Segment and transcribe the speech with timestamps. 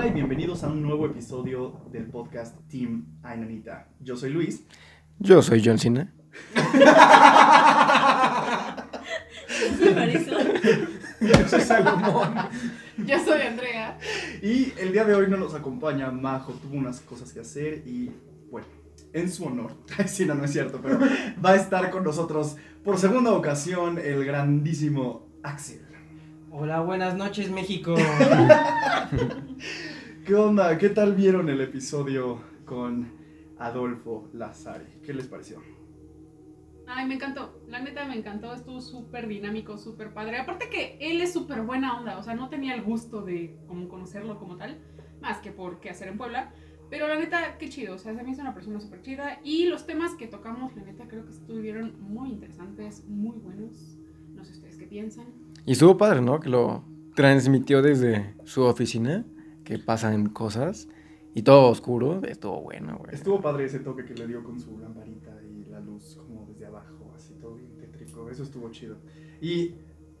[0.00, 3.86] Hola y bienvenidos a un nuevo episodio del podcast Team Ainanita.
[4.00, 4.64] Yo soy Luis.
[5.18, 6.10] Yo soy John Cena.
[9.60, 10.54] Yo soy Marisol.
[11.20, 12.34] Yo soy Salomón.
[12.96, 13.98] Yo soy Andrea.
[14.40, 18.10] Y el día de hoy no nos acompaña Majo, tuvo unas cosas que hacer y
[18.50, 18.68] bueno,
[19.12, 19.76] en su honor,
[20.06, 20.98] sí, no, no es cierto, pero
[21.44, 25.90] va a estar con nosotros por segunda ocasión el grandísimo Axel.
[26.52, 27.94] Hola, buenas noches México.
[30.30, 30.78] ¿Qué onda?
[30.78, 33.10] ¿Qué tal vieron el episodio con
[33.58, 34.84] Adolfo Lazari?
[35.04, 35.60] ¿Qué les pareció?
[36.86, 37.60] Ay, me encantó.
[37.66, 38.54] La neta me encantó.
[38.54, 40.38] Estuvo súper dinámico, súper padre.
[40.38, 42.16] Aparte que él es súper buena onda.
[42.16, 44.78] O sea, no tenía el gusto de como conocerlo como tal.
[45.20, 46.54] Más que por qué hacer en Puebla.
[46.90, 47.96] Pero la neta, qué chido.
[47.96, 49.40] O sea, se me hizo una persona súper chida.
[49.42, 53.98] Y los temas que tocamos, la neta, creo que estuvieron muy interesantes, muy buenos.
[54.36, 55.26] No sé ustedes qué piensan.
[55.66, 56.38] Y estuvo padre, ¿no?
[56.38, 56.84] Que lo
[57.16, 59.24] transmitió desde su oficina,
[59.70, 60.88] que pasan cosas,
[61.32, 63.14] y todo oscuro, estuvo bueno, güey.
[63.14, 66.66] Estuvo padre ese toque que le dio con su lamparita y la luz como desde
[66.66, 68.28] abajo, así todo bien tétrico.
[68.28, 68.96] Eso estuvo chido.
[69.40, 69.76] Y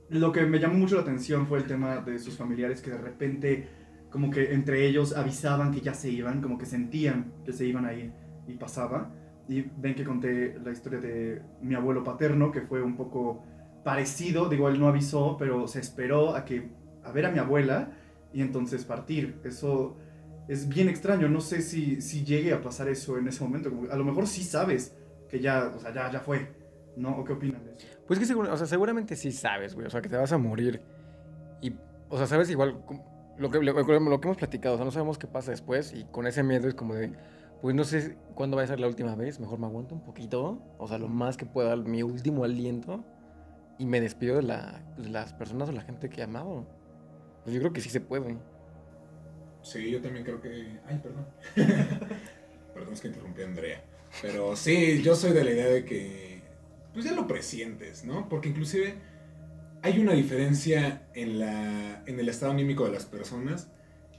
[0.08, 2.98] lo que me llamó mucho la atención fue el tema de sus familiares que de
[2.98, 3.68] repente,
[4.08, 7.86] como que entre ellos avisaban que ya se iban, como que sentían que se iban
[7.86, 8.12] a ir
[8.46, 9.12] y pasaba.
[9.48, 13.42] Y ven que conté la historia de mi abuelo paterno, que fue un poco
[13.82, 16.70] parecido, digo, él no avisó, pero se esperó a que
[17.02, 17.90] a ver a mi abuela
[18.32, 19.40] y entonces partir.
[19.44, 19.96] Eso
[20.48, 23.70] es bien extraño, no sé si, si llegue a pasar eso en ese momento.
[23.70, 24.94] Como, a lo mejor sí sabes
[25.28, 26.54] que ya, o sea, ya, ya fue,
[26.96, 27.16] ¿no?
[27.18, 27.86] ¿O qué opinan de eso?
[28.06, 30.82] Pues que o sea, seguramente sí sabes, güey, o sea, que te vas a morir.
[31.62, 31.72] Y,
[32.08, 32.82] o sea, sabes igual
[33.40, 36.04] lo que, lo, lo que hemos platicado, o sea, no sabemos qué pasa después y
[36.04, 37.12] con ese miedo es como de,
[37.62, 40.62] pues no sé cuándo va a ser la última vez, mejor me aguanto un poquito,
[40.76, 43.02] o sea, lo más que pueda, mi último aliento
[43.78, 46.66] y me despido de, la, pues, de las personas o la gente que he amado.
[47.44, 48.36] Pues yo creo que sí se puede.
[49.62, 50.78] Sí, yo también creo que.
[50.86, 51.26] Ay, perdón.
[52.74, 53.84] perdón, es que interrumpí a Andrea.
[54.22, 56.42] Pero sí, yo soy de la idea de que.
[56.92, 58.28] Pues ya lo presientes, ¿no?
[58.28, 58.94] Porque inclusive
[59.82, 63.68] hay una diferencia en, la, en el estado anímico de las personas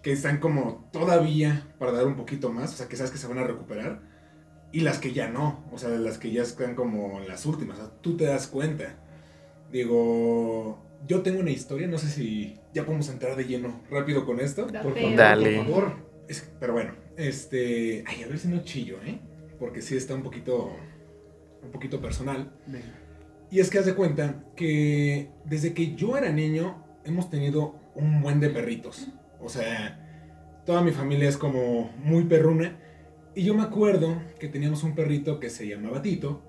[0.02, 3.28] que están como todavía para dar un poquito más, o sea, que sabes que se
[3.28, 4.02] van a recuperar,
[4.72, 7.86] y las que ya no, o sea, las que ya están como las últimas, o
[7.86, 8.96] sea, tú te das cuenta.
[9.72, 14.40] Digo, yo tengo una historia, no sé si ya podemos entrar de lleno rápido con
[14.40, 14.68] esto.
[14.68, 15.58] Por favor, Dale.
[15.58, 15.94] por favor.
[16.28, 18.04] Es- pero bueno, este.
[18.08, 19.20] Ay, a ver si no chillo, ¿eh?
[19.60, 20.76] Porque sí está un poquito.
[21.64, 22.52] Un poquito personal.
[22.68, 22.86] Venga.
[23.52, 28.22] Y es que haz de cuenta que desde que yo era niño hemos tenido un
[28.22, 29.10] buen de perritos.
[29.40, 32.80] O sea, toda mi familia es como muy perruna.
[33.36, 36.42] Y yo me acuerdo que teníamos un perrito que se llamaba Tito,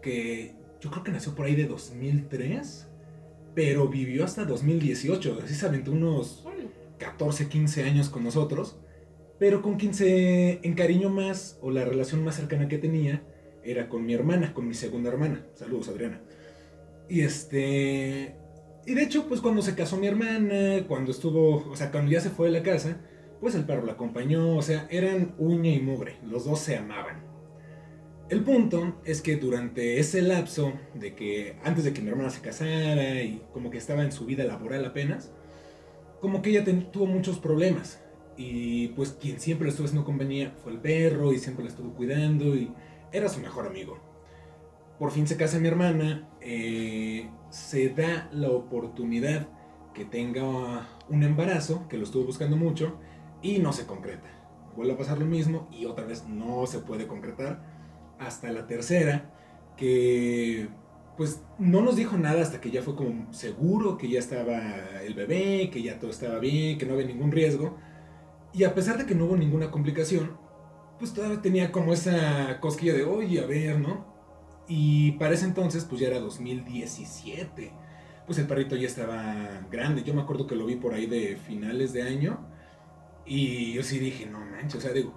[0.00, 2.88] que yo creo que nació por ahí de 2003,
[3.54, 5.40] pero vivió hasta 2018.
[5.44, 6.68] Así se aventó unos Órale.
[6.98, 8.78] 14, 15 años con nosotros,
[9.38, 13.22] pero con quien se encariñó más o la relación más cercana que tenía
[13.62, 15.46] era con mi hermana, con mi segunda hermana.
[15.54, 16.20] Saludos, Adriana.
[17.08, 18.36] Y este.
[18.86, 22.20] Y de hecho, pues cuando se casó mi hermana, cuando estuvo, o sea, cuando ya
[22.20, 23.00] se fue de la casa,
[23.40, 27.33] pues el perro la acompañó, o sea, eran uña y mugre, los dos se amaban.
[28.30, 32.40] El punto es que durante ese lapso de que antes de que mi hermana se
[32.40, 35.30] casara y como que estaba en su vida laboral apenas,
[36.20, 38.00] como que ella tuvo muchos problemas.
[38.36, 41.92] Y pues quien siempre le estuvo haciendo compañía fue el perro y siempre la estuvo
[41.92, 42.72] cuidando y
[43.12, 43.98] era su mejor amigo.
[44.98, 49.48] Por fin se casa mi hermana, eh, se da la oportunidad
[49.92, 52.98] que tenga un embarazo, que lo estuvo buscando mucho,
[53.42, 54.28] y no se concreta.
[54.76, 57.73] Vuelve a pasar lo mismo y otra vez no se puede concretar.
[58.26, 59.32] Hasta la tercera,
[59.76, 60.68] que
[61.16, 64.58] pues no nos dijo nada hasta que ya fue como seguro que ya estaba
[65.04, 67.78] el bebé, que ya todo estaba bien, que no había ningún riesgo.
[68.52, 70.36] Y a pesar de que no hubo ninguna complicación,
[70.98, 74.06] pues todavía tenía como esa cosquilla de, oye, a ver, ¿no?
[74.68, 77.72] Y para ese entonces, pues ya era 2017.
[78.26, 80.02] Pues el perrito ya estaba grande.
[80.02, 82.46] Yo me acuerdo que lo vi por ahí de finales de año.
[83.26, 85.14] Y yo sí dije, no manches, o sea, digo,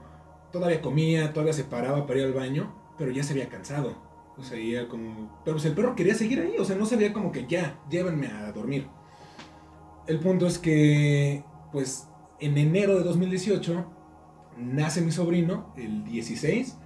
[0.51, 3.95] todavía comía, todavía se paraba para ir al baño, pero ya se había cansado.
[4.37, 5.41] O sea, ya como...
[5.43, 8.27] Pero el perro quería seguir ahí, o sea, no se veía como que ya, llévenme
[8.27, 8.87] a dormir.
[10.05, 12.07] El punto es que, pues,
[12.39, 13.85] en enero de 2018
[14.57, 16.77] nace mi sobrino, el 16.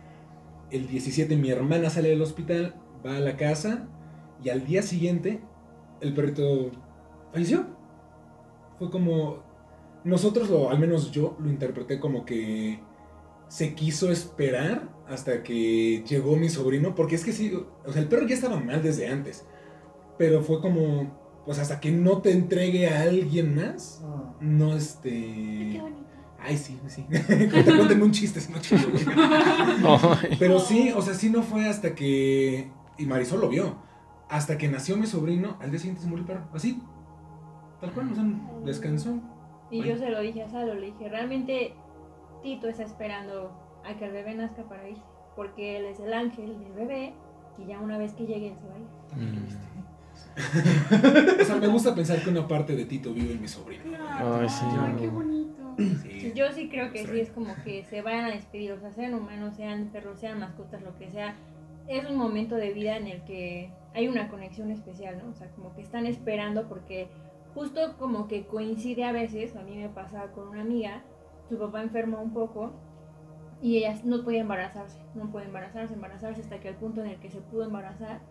[0.72, 2.75] El 17 mi hermana sale del hospital,
[3.06, 3.90] va a la casa
[4.44, 5.42] y al día siguiente
[6.00, 6.72] el perrito
[7.31, 7.66] falleció.
[8.80, 9.50] Fue como...
[10.04, 12.80] Nosotros, lo, al menos yo, lo interpreté como que
[13.50, 17.54] se quiso esperar hasta que llegó mi sobrino, porque es que sí,
[17.86, 19.46] o sea, el perro ya estaba mal desde antes,
[20.18, 24.34] pero fue como, pues hasta que no te entregue a alguien más, Ah.
[24.40, 25.10] no este...
[25.10, 26.02] qué bonito.
[26.44, 27.06] Ay, sí, sí.
[27.52, 28.88] Cuéntame un chiste, si no chido.
[30.40, 32.68] Pero sí, o sea, sí no fue hasta que.
[32.98, 33.75] Y Marisol lo vio.
[34.28, 36.48] Hasta que nació mi sobrino, al día siguiente se murió el perro.
[36.52, 36.81] Así.
[37.80, 38.24] Tal cual, o sea,
[38.66, 39.19] descansó.
[39.69, 41.74] Y yo se lo dije a Salo, le dije, realmente
[42.42, 43.52] Tito está esperando
[43.86, 45.04] a que el bebé nazca para irse,
[45.36, 47.13] porque él es el ángel del bebé
[47.57, 48.86] y ya una vez que llegue él se va a ir.
[49.30, 49.81] Mm.
[51.42, 53.83] O sea, me gusta pensar que una parte de Tito vive en mi sobrino.
[54.10, 54.66] Ay, sí.
[54.80, 55.75] Ay, qué bonito.
[56.01, 56.33] Sí.
[56.36, 59.13] Yo sí creo que sí es como que se vayan a despedir, o sea, sean
[59.13, 61.36] humanos, sean perros, sean mascotas, lo que sea.
[61.88, 65.31] Es un momento de vida en el que hay una conexión especial, ¿no?
[65.31, 67.10] O sea, como que están esperando porque
[67.54, 71.04] justo como que coincide a veces, a mí me pasa con una amiga,
[71.50, 72.74] su papá enfermó un poco
[73.62, 77.19] y ella no podía embarazarse, no puede embarazarse, embarazarse hasta que al punto en el
[77.19, 78.22] que se pudo embarazar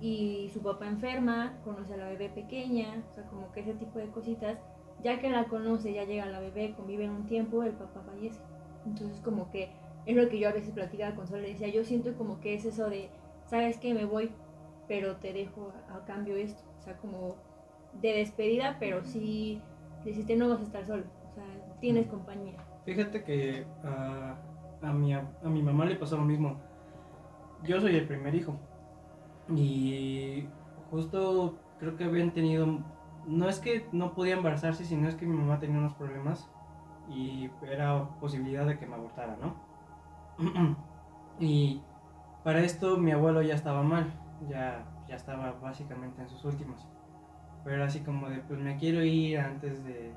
[0.00, 3.98] y su papá enferma, conoce a la bebé pequeña, o sea, como que ese tipo
[3.98, 4.58] de cositas
[5.02, 8.40] ya que la conoce, ya llega la bebé, conviven un tiempo, el papá fallece.
[8.86, 9.70] Entonces como que
[10.06, 12.54] es lo que yo a veces platicaba con Sol, le decía, yo siento como que
[12.54, 13.10] es eso de,
[13.46, 14.30] sabes que me voy,
[14.88, 16.62] pero te dejo a, a cambio esto.
[16.78, 17.36] O sea, como
[18.00, 19.60] de despedida, pero sí
[20.04, 21.04] decirte no vas a estar solo.
[21.30, 21.44] O sea,
[21.80, 22.56] tienes compañía.
[22.84, 24.36] Fíjate que ah,
[24.82, 26.56] a, mi, a mi mamá le pasó lo mismo.
[27.62, 28.56] Yo soy el primer hijo.
[29.54, 30.46] Y
[30.90, 32.80] justo creo que habían tenido...
[33.26, 36.48] No es que no podía embarazarse, sino es que mi mamá tenía unos problemas
[37.08, 39.54] y era posibilidad de que me abortara, ¿no?
[41.40, 41.80] y
[42.44, 44.12] para esto mi abuelo ya estaba mal,
[44.48, 46.86] ya, ya estaba básicamente en sus últimas.
[47.64, 50.14] Pero era así como de, pues me quiero ir antes de,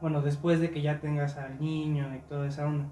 [0.00, 2.86] bueno, después de que ya tengas al niño y toda esa onda.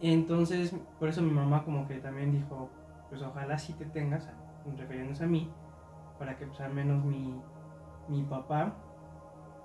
[0.00, 2.68] Entonces, por eso mi mamá como que también dijo,
[3.08, 4.28] pues ojalá sí te tengas,
[4.76, 5.50] refiriéndose a mí,
[6.18, 7.34] para que pues al menos mi,
[8.08, 8.74] mi papá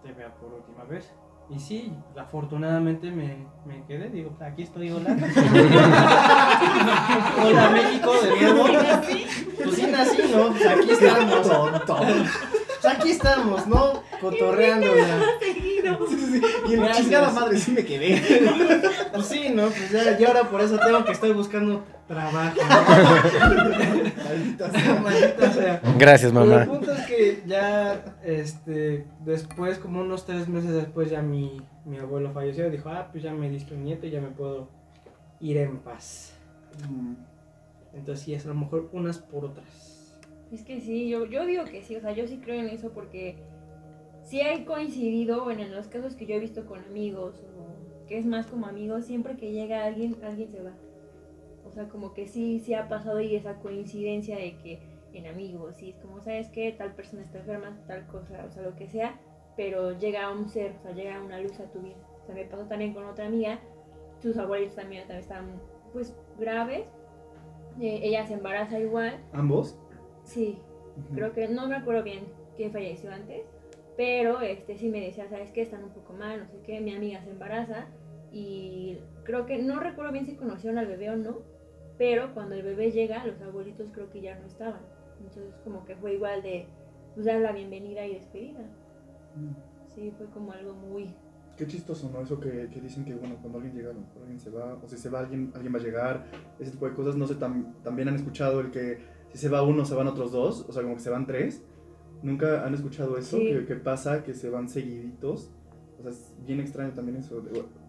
[0.03, 1.13] te vea por última vez.
[1.49, 5.09] Y sí, afortunadamente me, me quedé, digo, aquí estoy, hola.
[7.45, 8.63] hola México, de nuevo.
[9.57, 10.47] Pues sí nací, ¿no?
[10.51, 11.51] Pues aquí estamos.
[12.81, 14.01] Pues aquí estamos, ¿no?
[15.81, 16.47] Cotorreándola.
[16.69, 16.97] Y en Gracias.
[17.05, 18.21] chingada madre sí me quedé.
[19.13, 19.63] Pues sí, ¿no?
[19.67, 22.55] Pues ya, y ahora por eso tengo que estar buscando trabajo.
[22.61, 24.23] ¿no?
[24.23, 24.95] Maldita sea.
[25.03, 25.81] Maldita sea.
[25.97, 26.65] Gracias, Pero el mamá.
[26.65, 32.31] punto es que ya, este, después, como unos tres meses después, ya mi, mi abuelo
[32.31, 32.69] falleció.
[32.69, 34.69] Dijo, ah, pues ya me diste un nieto y ya me puedo
[35.41, 36.33] ir en paz.
[36.89, 37.13] Mm.
[37.93, 40.15] Entonces, sí, es a lo mejor unas por otras.
[40.51, 42.91] Es que sí, yo, yo digo que sí, o sea, yo sí creo en eso
[42.91, 43.37] porque
[44.31, 48.17] sí hay coincidido, bueno, en los casos que yo he visto con amigos o que
[48.17, 50.71] es más como amigos, siempre que llega alguien, alguien se va.
[51.65, 54.79] O sea, como que sí, sí ha pasado y esa coincidencia de que
[55.11, 56.71] en amigos, sí, es como, ¿sabes qué?
[56.71, 59.19] Tal persona está enferma, tal cosa, o sea, lo que sea,
[59.57, 61.97] pero llega un ser, o sea, llega una luz a tu vida.
[62.23, 63.59] O sea, me pasó también con otra amiga,
[64.21, 65.61] sus abuelitos también, también estaban,
[65.91, 66.85] pues, graves.
[67.81, 69.77] Eh, ella se embaraza igual, ¿Ambos?
[70.23, 70.57] sí,
[70.95, 71.15] Ujú.
[71.15, 72.23] creo que no me acuerdo bien
[72.55, 73.41] quién falleció antes,
[74.01, 75.61] pero este sí me decía, ¿sabes qué?
[75.61, 77.85] Están un poco mal, no sé qué, mi amiga se embaraza
[78.31, 81.41] y creo que no recuerdo bien si conocieron al bebé o no,
[81.99, 84.81] pero cuando el bebé llega, los abuelitos creo que ya no estaban.
[85.19, 86.65] Entonces como que fue igual de
[87.13, 88.61] pues, dar la bienvenida y despedida.
[89.35, 89.53] Mm.
[89.93, 91.13] Sí, fue como algo muy...
[91.55, 92.21] Qué chistoso, ¿no?
[92.21, 94.97] Eso que, que dicen que, bueno, cuando alguien llega, mejor alguien se va, o si
[94.97, 96.25] se va alguien, alguien va a llegar,
[96.59, 97.15] ese tipo de cosas.
[97.17, 98.97] No sé, tam- también han escuchado el que
[99.31, 101.63] si se va uno, se van otros dos, o sea, como que se van tres.
[102.23, 103.37] ¿Nunca han escuchado eso?
[103.37, 103.47] Sí.
[103.47, 105.49] Que, que pasa que se van seguiditos.
[105.99, 107.43] O sea, es bien extraño también eso.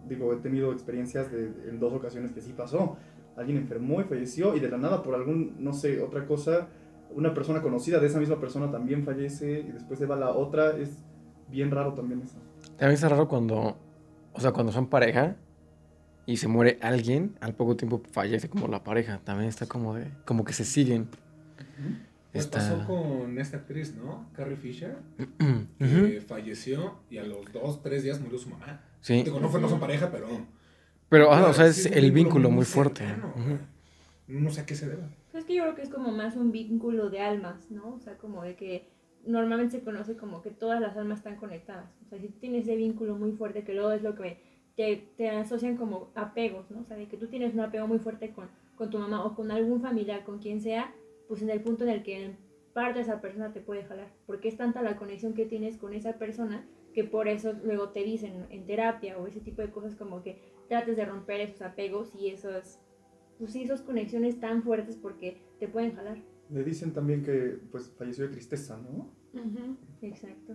[0.09, 2.97] Digo, he tenido experiencias de, en dos ocasiones que sí pasó.
[3.37, 6.69] Alguien enfermó y falleció, y de la nada, por algún, no sé, otra cosa,
[7.15, 10.77] una persona conocida de esa misma persona también fallece, y después se va la otra.
[10.77, 10.99] Es
[11.51, 12.37] bien raro también eso.
[12.77, 13.77] También está raro cuando,
[14.33, 15.37] o sea, cuando son pareja
[16.27, 19.21] y se muere alguien, al poco tiempo fallece como la pareja.
[19.25, 21.09] También está como de, como que se siguen.
[22.33, 22.59] Me Está...
[22.59, 24.31] pasó con esta actriz, ¿no?
[24.33, 24.97] Carrie Fisher,
[25.79, 28.81] que falleció y a los dos, tres días murió su mamá.
[29.01, 29.23] Sí.
[29.23, 30.29] Digo, no, fue, no son pareja, pero...
[31.09, 33.05] Pero, ah, o sea, es el vínculo muy fuerte.
[33.07, 33.35] cercano.
[33.37, 33.59] Ujú.
[34.29, 35.07] No sé a qué se deba.
[35.31, 37.95] Pues es que yo creo que es como más un vínculo de almas, ¿no?
[37.95, 38.89] O sea, como de que
[39.27, 41.91] normalmente se conoce como que todas las almas están conectadas.
[42.07, 44.41] O sea, si tú tienes ese vínculo muy fuerte, que luego es lo que
[44.75, 46.81] te, te asocian como apegos, ¿no?
[46.81, 49.35] O sea, de que tú tienes un apego muy fuerte con, con tu mamá o
[49.35, 50.95] con algún familiar, con quien sea,
[51.33, 52.37] pues en el punto en el que en
[52.75, 54.13] parte esa persona te puede jalar.
[54.27, 56.63] Porque es tanta la conexión que tienes con esa persona
[56.93, 60.43] que por eso luego te dicen en terapia o ese tipo de cosas como que
[60.69, 62.81] trates de romper esos apegos y esos,
[63.39, 66.19] pues sí, esas conexiones tan fuertes porque te pueden jalar.
[66.51, 69.09] Le dicen también que pues falleció de tristeza, ¿no?
[70.03, 70.55] Exacto.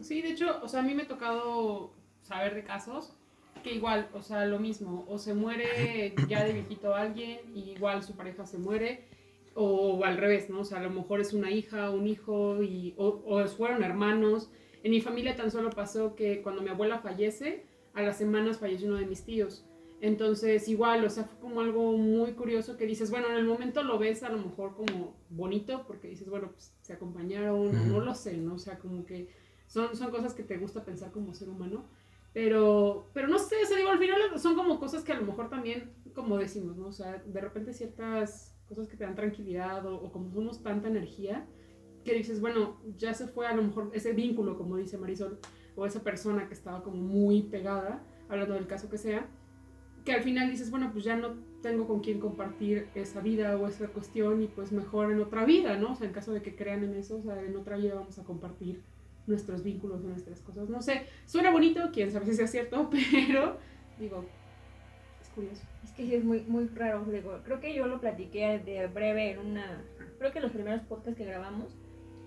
[0.00, 1.92] Sí, de hecho, o sea, a mí me ha tocado
[2.22, 3.18] saber de casos
[3.62, 8.02] que igual, o sea, lo mismo, o se muere ya de viejito alguien y igual
[8.02, 9.10] su pareja se muere,
[9.54, 10.60] o al revés, ¿no?
[10.60, 14.50] O sea, a lo mejor es una hija, un hijo, y, o, o fueron hermanos.
[14.82, 18.88] En mi familia tan solo pasó que cuando mi abuela fallece, a las semanas falleció
[18.88, 19.64] uno de mis tíos.
[20.00, 23.82] Entonces, igual, o sea, fue como algo muy curioso que dices, bueno, en el momento
[23.82, 28.00] lo ves a lo mejor como bonito, porque dices, bueno, pues se acompañaron, o no
[28.00, 28.54] lo sé, ¿no?
[28.54, 29.28] O sea, como que
[29.66, 31.84] son, son cosas que te gusta pensar como ser humano.
[32.32, 35.26] Pero, pero no sé, o sea, digo, al final son como cosas que a lo
[35.26, 36.86] mejor también, como decimos, ¿no?
[36.86, 40.88] O sea, de repente ciertas cosas que te dan tranquilidad o, o como somos tanta
[40.88, 41.46] energía,
[42.04, 45.38] que dices, bueno, ya se fue a lo mejor ese vínculo, como dice Marisol,
[45.76, 49.26] o esa persona que estaba como muy pegada, hablando del caso que sea,
[50.04, 53.66] que al final dices, bueno, pues ya no tengo con quién compartir esa vida o
[53.66, 55.92] esa cuestión y pues mejor en otra vida, ¿no?
[55.92, 58.18] O sea, en caso de que crean en eso, o sea, en otra vida vamos
[58.18, 58.82] a compartir
[59.26, 60.70] nuestros vínculos, nuestras cosas.
[60.70, 63.58] No sé, suena bonito, quién sabe si sea cierto, pero
[63.98, 64.24] digo,
[65.34, 65.62] curioso.
[65.84, 69.32] Es que sí es muy, muy raro, digo, creo que yo lo platiqué de breve
[69.32, 69.82] en una,
[70.18, 71.76] creo que los primeros podcasts que grabamos,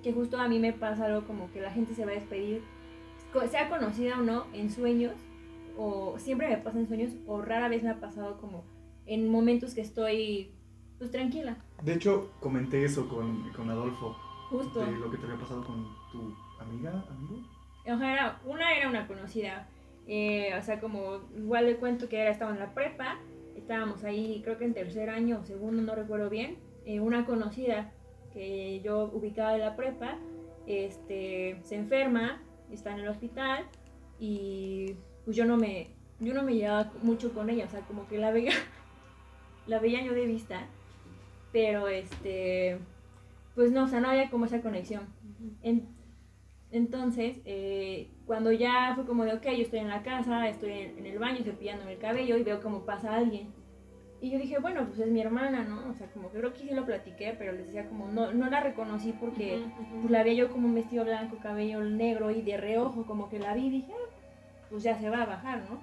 [0.02, 2.62] que justo a mí me pasa algo como que la gente se va a despedir,
[3.50, 5.14] sea conocida o no, en sueños,
[5.78, 8.64] o siempre me pasa en sueños, o rara vez me ha pasado como
[9.06, 10.52] en momentos que estoy,
[10.98, 14.16] pues tranquila, De hecho, comenté eso con, con Adolfo,
[14.50, 14.80] justo.
[14.86, 17.42] de lo que te había pasado con tu amiga, amigo.
[17.86, 19.68] O sea, era- una era una conocida.
[20.08, 23.20] Eh, o sea, como igual le cuento que era, estaba en la prepa,
[23.56, 26.58] estábamos ahí, creo que en tercer año o segundo, no recuerdo bien.
[26.86, 27.92] eh, una conocida
[28.34, 30.18] que yo ubicaba de la prepa,
[30.68, 32.42] este, se enferma,
[32.72, 33.66] está en el hospital
[34.20, 35.88] y pues yo no me,
[36.20, 38.52] yo no me llevaba mucho con ella, o sea, como que la veía,
[39.68, 40.68] la veía yo de vista,
[41.54, 42.80] pero este,
[43.56, 45.04] pues no, o sea, no había como esa conexión.
[45.62, 45.88] En-
[46.74, 50.98] entonces, eh, cuando ya fue como de, ok, yo estoy en la casa, estoy en,
[50.98, 53.54] en el baño cepillándome el cabello y veo como pasa alguien.
[54.22, 55.92] Y yo dije, bueno, pues es mi hermana, ¿no?
[55.92, 58.50] O sea, como que creo que sí lo platiqué, pero les decía como, no, no
[58.50, 59.60] la reconocí porque
[60.00, 63.38] pues, la veía yo como un vestido blanco, cabello negro y de reojo, como que
[63.40, 64.10] la vi y dije, "Ah,
[64.70, 65.82] pues ya se va a bajar, ¿no?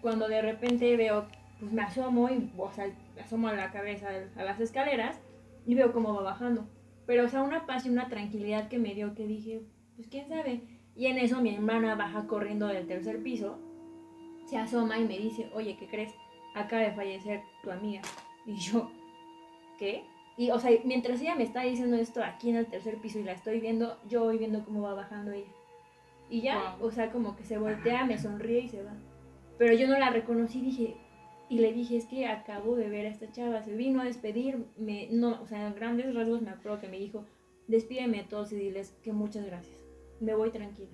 [0.00, 1.26] Cuando de repente veo,
[1.60, 5.20] pues me asomo y, o sea, me asomo a la cabeza a las escaleras
[5.66, 6.66] y veo cómo va bajando.
[7.06, 9.60] Pero, o sea, una paz y una tranquilidad que me dio que dije,
[9.96, 10.60] pues quién sabe.
[10.96, 13.58] Y en eso mi hermana baja corriendo del tercer piso,
[14.46, 16.14] se asoma y me dice, oye, ¿qué crees?
[16.54, 18.02] Acaba de fallecer tu amiga.
[18.46, 18.90] Y yo,
[19.78, 20.04] ¿qué?
[20.36, 23.24] Y, o sea, mientras ella me está diciendo esto aquí en el tercer piso y
[23.24, 25.50] la estoy viendo, yo voy viendo cómo va bajando ella.
[26.30, 26.88] Y ya, Wow.
[26.88, 28.92] o sea, como que se voltea, me sonríe y se va.
[29.58, 30.96] Pero yo no la reconocí, dije,
[31.48, 34.66] y le dije, es que acabo de ver a esta chava, se vino a despedir,
[34.76, 37.24] me, no, o sea, en grandes rasgos me acuerdo que me dijo,
[37.68, 39.78] despídeme a todos y diles que muchas gracias,
[40.20, 40.92] me voy tranquila.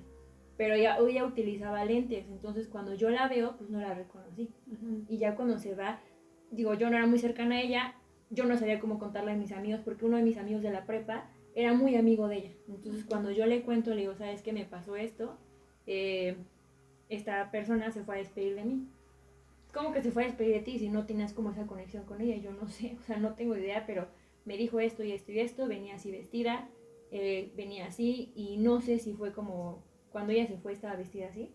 [0.57, 4.51] Pero ella, ella utilizaba lentes, entonces cuando yo la veo, pues no la reconocí.
[4.71, 5.05] Ujú.
[5.09, 6.01] Y ya cuando se va,
[6.51, 7.95] digo, yo no era muy cercana a ella,
[8.29, 10.87] yo no sabía cómo contarle a mis amigos, porque uno de mis amigos de la
[10.87, 12.51] prepa era muy amigo de ella.
[12.69, 15.39] Entonces cuando yo le cuento, le digo, ¿sabes qué me pasó esto?
[15.87, 16.37] Eh,
[17.09, 18.87] esta persona se fue a despedir de mí.
[19.73, 22.21] ¿Cómo que se fue a despedir de ti si no tienes como esa conexión con
[22.21, 22.37] ella?
[22.37, 24.09] Yo no sé, o sea, no tengo idea, pero
[24.45, 26.69] me dijo esto y esto y esto, venía así vestida,
[27.11, 31.29] eh, venía así y no sé si fue como cuando ella se fue estaba vestida
[31.29, 31.55] así,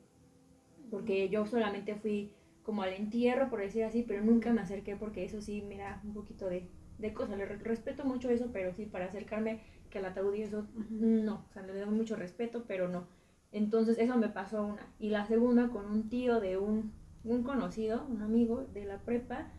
[0.89, 2.31] porque yo solamente fui
[2.63, 6.01] como al entierro, por decir así, pero nunca me acerqué porque eso sí me da
[6.03, 7.37] un poquito de, de cosas.
[7.37, 11.45] Le re- respeto mucho eso, pero sí, para acercarme que al ataúd y eso, no,
[11.49, 13.07] o sea, le doy mucho respeto, pero no.
[13.51, 14.93] Entonces eso me pasó una.
[14.99, 16.91] Y la segunda con un tío de un,
[17.23, 19.51] un conocido, un amigo de la prepa,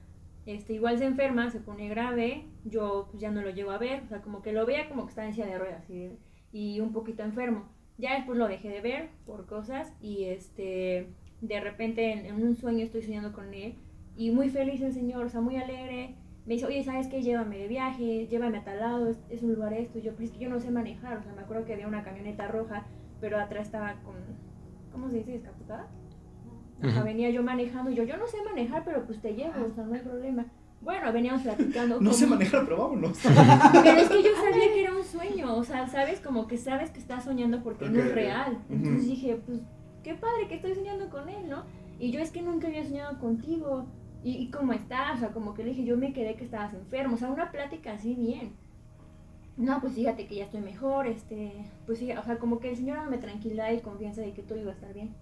[0.46, 4.02] este, igual se enferma, se pone grave, yo pues, ya no lo llego a ver,
[4.04, 5.84] o sea, como que lo veía como que estaba en silla de ruedas
[6.52, 7.68] y, un poquito enfermo.
[7.98, 11.08] Ya después lo dejé de ver por cosas y este,
[11.40, 13.74] de repente en, en un sueño estoy soñando con él
[14.16, 16.14] y muy feliz el señor, o sea, muy alegre.
[16.46, 17.22] Me dice, oye, ¿sabes qué?
[17.22, 19.98] Llévame de viaje, llévame a tal lado, es, es un lugar esto.
[19.98, 21.88] Y yo, pues es que yo no sé manejar, o sea, me acuerdo que había
[21.88, 22.86] una camioneta roja,
[23.20, 24.14] pero atrás estaba con,
[24.92, 25.32] ¿cómo se dice?
[25.32, 25.88] ¿Descapotada?
[26.82, 27.04] Ajá, Ujú.
[27.04, 29.84] venía yo manejando y yo, yo no sé manejar, pero pues te llevo, o sea,
[29.84, 30.46] no hay problema.
[30.82, 31.98] Bueno, veníamos platicando.
[32.00, 33.18] No sé manejar, pero vámonos.
[33.24, 36.90] Pero es que yo sabía que era un sueño, o sea, sabes, como que sabes
[36.90, 38.58] que estás soñando porque no es real.
[38.68, 39.60] Entonces dije, pues,
[40.04, 41.64] qué padre que estoy soñando con él, ¿no?
[41.98, 43.86] Y yo es que nunca había soñado contigo.
[44.22, 45.16] ¿Y, y cómo estás?
[45.16, 47.50] O sea, como que le dije, yo me quedé que estabas enfermo, o sea, una
[47.50, 48.52] plática así bien.
[49.56, 51.52] No, pues fíjate que ya estoy mejor, este,
[51.86, 54.58] pues sí, o sea, como que el señor me tranquilidad y confianza de que todo
[54.58, 55.14] iba a estar bien.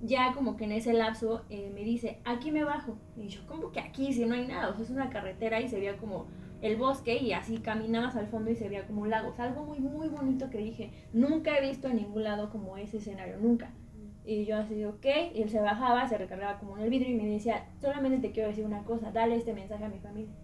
[0.00, 2.98] Ya como que en ese lapso eh, me dice, aquí me bajo.
[3.16, 4.12] Y yo, ¿cómo que aquí?
[4.12, 6.26] Si no hay nada, o sea, es una carretera y se veía como
[6.62, 9.30] el bosque y así caminabas al fondo y se veía como un lago.
[9.30, 12.76] O sea, algo muy, muy bonito que dije, nunca he visto en ningún lado como
[12.76, 13.72] ese escenario, nunca.
[14.24, 17.14] Y yo así, ok, y él se bajaba, se recargaba como en el vidrio y
[17.14, 20.34] me decía, solamente te quiero decir una cosa, dale este mensaje a mi familia.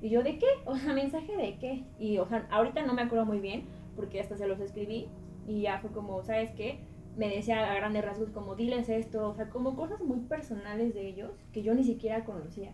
[0.00, 0.46] Y yo, ¿de qué?
[0.64, 1.84] O sea, ¿mensaje de qué?
[1.98, 5.08] Y, o sea, ahorita no me acuerdo muy bien, porque hasta se los escribí,
[5.46, 6.80] y ya fue como, ¿sabes qué?
[7.18, 11.06] Me decía a grandes rasgos como, diles esto, o sea, como cosas muy personales de
[11.08, 12.72] ellos, que yo ni siquiera conocía.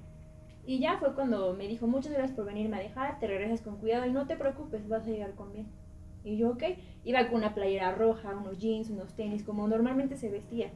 [0.67, 3.79] Y ya fue cuando me dijo, muchas gracias por venirme a dejar, te regresas con
[3.79, 5.67] cuidado y no te preocupes, vas a llegar con bien.
[6.25, 6.63] Y yo, ok,
[7.05, 10.71] iba con una playera roja, unos jeans, unos tenis, como normalmente se vestía.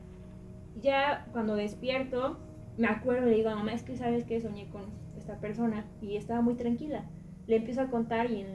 [0.81, 2.39] Ya cuando despierto,
[2.77, 4.83] me acuerdo y le digo, mamá, es que sabes que soñé con
[5.17, 7.05] esta persona y estaba muy tranquila.
[7.47, 8.49] Le empiezo a contar y en,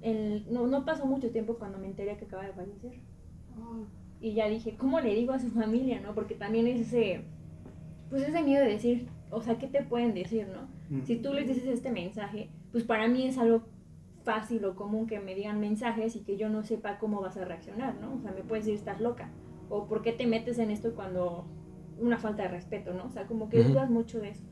[0.00, 3.00] en- no, no pasó mucho tiempo cuando me enteré que acaba de fallecer.
[3.56, 3.86] Oh,
[4.24, 6.14] Y ya dije, ¿cómo le digo a su familia, no?
[6.14, 7.26] Porque también es ese,
[8.08, 10.62] pues ese miedo de decir, o sea, ¿qué te pueden decir, no?
[10.88, 11.02] Mm.
[11.04, 13.64] Si tú les dices este mensaje, pues para mí es algo
[14.24, 17.44] fácil o común que me digan mensajes y que yo no sepa cómo vas a
[17.44, 18.14] reaccionar, ¿no?
[18.14, 19.28] O sea, me puedes decir, estás loca.
[19.68, 21.46] O ¿por qué te metes en esto cuando
[21.98, 23.04] una falta de respeto, ¿no?
[23.04, 24.44] O sea, como que dudas mucho de eso.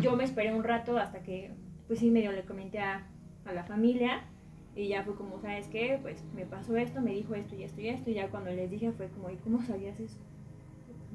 [0.00, 1.56] Yo me esperé un rato hasta que,
[1.88, 3.08] pues sí, medio le comenté a,
[3.46, 4.28] a la familia
[4.74, 5.98] y ya fue como, ¿sabes qué?
[6.00, 8.70] Pues me pasó esto, me dijo esto y esto y esto y ya cuando les
[8.70, 10.18] dije fue como, ¿y cómo sabías eso?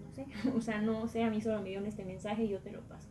[0.03, 2.59] No sé, o sea, no sé, a mí solo me dieron este mensaje y yo
[2.59, 3.09] te lo paso.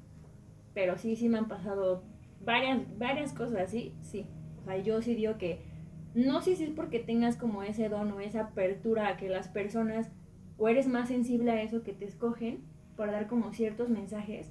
[0.74, 2.04] Pero sí, sí me han pasado
[2.44, 4.26] varias, varias cosas así, sí.
[4.60, 5.60] O sea, yo sí digo que
[6.14, 9.48] no sé si es porque tengas como ese don o esa apertura a que las
[9.48, 10.10] personas
[10.58, 12.64] o eres más sensible a eso que te escogen
[12.96, 14.50] para dar como ciertos mensajes,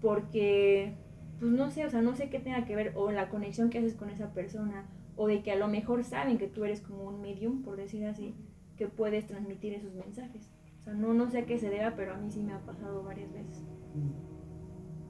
[0.00, 0.94] porque
[1.40, 3.78] pues no sé, o sea, no sé qué tenga que ver o la conexión que
[3.78, 7.04] haces con esa persona o de que a lo mejor saben que tú eres como
[7.04, 8.34] un medium, por decir así,
[8.76, 10.50] que puedes transmitir esos mensajes.
[10.80, 12.60] O sea, no, no sé a qué se deba, pero a mí sí me ha
[12.60, 13.64] pasado varias veces.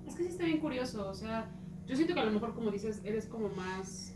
[0.06, 1.50] Es que sí está bien curioso, o sea,
[1.86, 4.14] yo siento que a lo mejor como dices, eres como más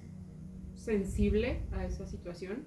[0.74, 2.64] sensible a esa situación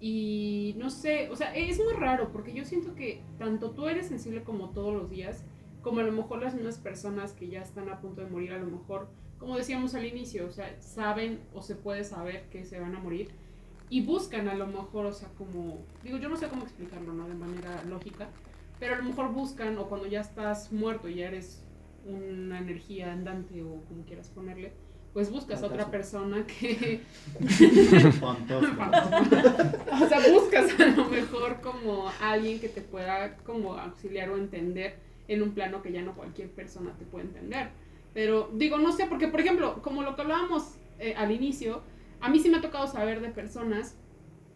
[0.00, 4.06] y no sé, o sea, es muy raro porque yo siento que tanto tú eres
[4.06, 5.44] sensible como todos los días,
[5.82, 8.58] como a lo mejor las mismas personas que ya están a punto de morir, a
[8.58, 12.78] lo mejor, como decíamos al inicio, o sea, saben o se puede saber que se
[12.78, 13.30] van a morir
[13.88, 17.26] y buscan a lo mejor, o sea, como, digo, yo no sé cómo explicarlo, ¿no?
[17.26, 18.28] De manera lógica,
[18.78, 21.64] pero a lo mejor buscan o cuando ya estás muerto y ya eres
[22.04, 24.72] una energía andante o como quieras ponerle,
[25.14, 27.00] pues buscas a otra persona que,
[27.42, 27.48] o
[30.08, 34.98] sea, buscas a lo mejor como alguien que te pueda como auxiliar o entender
[35.28, 37.70] en un plano que ya no cualquier persona te puede entender.
[38.14, 41.82] Pero digo, no sé, porque por ejemplo, como lo que hablábamos eh, al inicio,
[42.20, 43.96] a mí sí me ha tocado saber de personas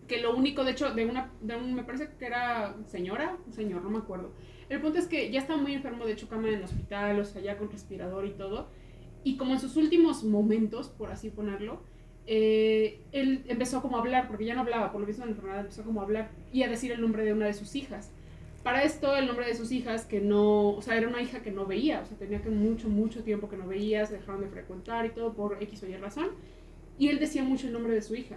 [0.07, 3.83] que lo único, de hecho, de una, de un, me parece que era señora, señor,
[3.83, 4.33] no me acuerdo.
[4.69, 7.25] El punto es que ya estaba muy enfermo, de hecho, cama en el hospital, o
[7.25, 8.69] sea, ya con respirador y todo.
[9.23, 11.81] Y como en sus últimos momentos, por así ponerlo,
[12.27, 15.33] eh, él empezó como a hablar, porque ya no hablaba, por lo visto de la
[15.33, 18.13] enfermedad, empezó como a hablar y a decir el nombre de una de sus hijas.
[18.65, 21.51] Para esto, el nombre de sus hijas, que no, o sea, era una hija que
[21.51, 24.49] no veía, o sea, tenía que mucho, mucho tiempo que no veía, se dejaron de
[24.49, 26.31] frecuentar y todo por X o Y razón.
[26.99, 28.37] Y él decía mucho el nombre de su hija.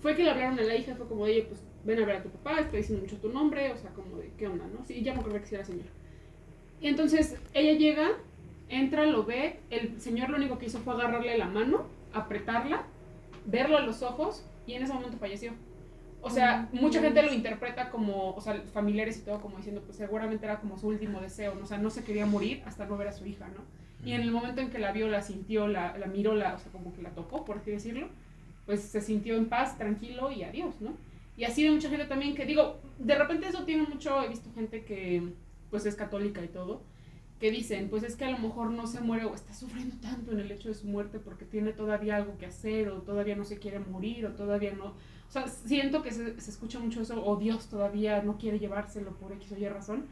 [0.00, 2.22] Fue que le hablaron a la hija, fue como, oye, pues ven a ver a
[2.24, 4.84] tu papá, estoy diciendo mucho tu nombre, o sea, como de, ¿qué onda, no?
[4.84, 5.90] Sí, ya me acordé que sí era señora.
[6.80, 8.08] Y entonces ella llega,
[8.68, 12.86] entra, lo ve, el señor lo único que hizo fue agarrarle la mano, apretarla,
[13.46, 15.52] verlo a los ojos y en ese momento falleció.
[16.20, 19.96] O sea, mucha gente lo interpreta como, o sea, familiares y todo como diciendo, pues
[19.96, 21.62] seguramente era como su último deseo, ¿no?
[21.62, 23.62] o sea, no se quería morir hasta no ver a su hija, ¿no?
[24.04, 26.58] Y en el momento en que la vio, la sintió, la, la miró, la, o
[26.58, 28.08] sea, como que la tocó, por así decirlo,
[28.66, 30.96] pues se sintió en paz, tranquilo y adiós, ¿no?
[31.36, 34.50] Y así de mucha gente también que digo, de repente eso tiene mucho, he visto
[34.54, 35.22] gente que
[35.70, 36.82] pues es católica y todo,
[37.38, 40.32] que dicen, pues es que a lo mejor no se muere o está sufriendo tanto
[40.32, 43.44] en el hecho de su muerte porque tiene todavía algo que hacer o todavía no
[43.44, 44.94] se quiere morir o todavía no...
[45.28, 49.12] O sea, siento que se, se escucha mucho eso, o Dios todavía no quiere llevárselo
[49.18, 50.06] por X o Y razón.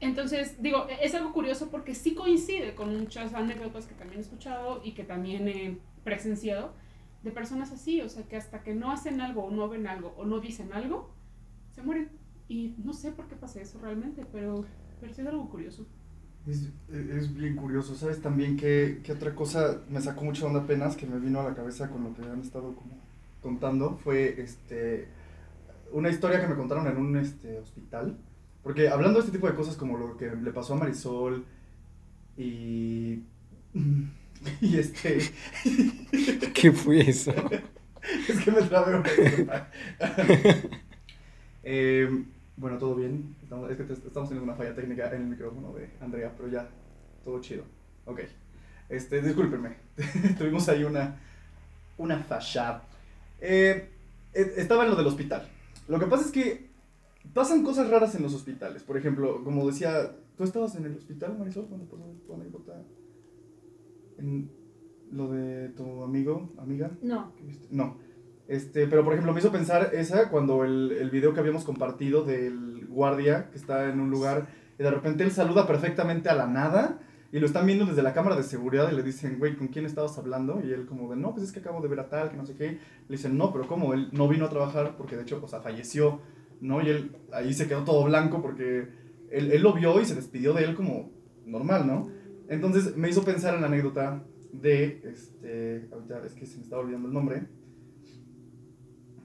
[0.00, 4.22] Entonces, digo, e- es algo curioso porque sí coincide con muchas anécdotas que también he
[4.22, 6.74] escuchado y que también he presenciado
[7.22, 10.14] de personas así, o sea, que hasta que no hacen algo o no ven algo
[10.16, 11.10] o no dicen algo,
[11.70, 12.10] se mueren.
[12.48, 14.64] Y no sé por qué pasa eso realmente, pero,
[15.00, 15.86] pero sí es algo curioso.
[16.46, 18.20] Es, es bien curioso, ¿sabes?
[18.22, 21.44] También que, que otra cosa me sacó mucho de onda apenas que me vino a
[21.44, 23.09] la cabeza con lo que han estado como
[23.42, 25.08] contando fue este
[25.92, 28.16] una historia que me contaron en un este, hospital.
[28.62, 31.44] Porque hablando de este tipo de cosas como lo que le pasó a Marisol
[32.36, 33.20] y...
[34.62, 35.18] Y este...
[36.54, 37.30] ¿Qué fue eso?
[38.28, 39.02] es que me trabé.
[41.62, 42.24] Eh,
[42.56, 43.34] bueno, todo bien.
[43.42, 46.48] Estamos, es que te- estamos teniendo una falla técnica en el micrófono de Andrea, pero
[46.48, 46.68] ya,
[47.24, 47.64] todo chido.
[48.06, 48.20] Ok.
[48.88, 49.76] Este, discúlpenme.
[50.38, 51.16] Tuvimos ahí una,
[51.98, 52.82] una falla.
[53.40, 53.88] Eh,
[54.34, 55.48] eh, estaba en lo del hospital.
[55.88, 56.70] Lo que pasa es que
[57.32, 58.82] pasan cosas raras en los hospitales.
[58.82, 62.82] Por ejemplo, como decía, ¿tú estabas en el hospital, Marisol, cuando pasó tu anécdota?
[64.18, 64.50] En
[65.10, 66.90] lo de tu amigo, amiga.
[67.02, 67.32] No.
[67.70, 67.96] No.
[68.46, 72.24] Este, pero por ejemplo, me hizo pensar esa cuando el, el video que habíamos compartido
[72.24, 74.48] del guardia que está en un lugar
[74.78, 77.00] y de repente él saluda perfectamente a la nada
[77.32, 79.86] y lo están viendo desde la cámara de seguridad y le dicen, güey, ¿con quién
[79.86, 80.60] estabas hablando?
[80.64, 82.44] Y él como de, no, pues es que acabo de ver a tal, que no
[82.44, 82.78] sé qué.
[83.08, 83.94] Le dicen, no, pero ¿cómo?
[83.94, 86.20] Él no vino a trabajar porque de hecho, o sea, falleció,
[86.60, 86.82] ¿no?
[86.82, 88.88] Y él ahí se quedó todo blanco porque
[89.30, 91.12] él, él lo vio y se despidió de él como
[91.46, 92.10] normal, ¿no?
[92.48, 96.82] Entonces me hizo pensar en la anécdota de, este, ahorita es que se me estaba
[96.82, 97.46] olvidando el nombre.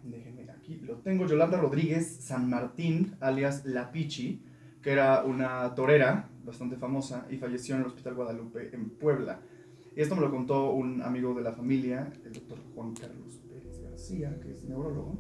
[0.04, 4.44] Déjenme aquí, lo tengo, Yolanda Rodríguez San Martín, alias La Pichi,
[4.86, 9.42] que era una torera bastante famosa y falleció en el Hospital Guadalupe en Puebla.
[9.96, 13.82] Y esto me lo contó un amigo de la familia, el doctor Juan Carlos Pérez
[13.82, 15.18] García, que es neurólogo.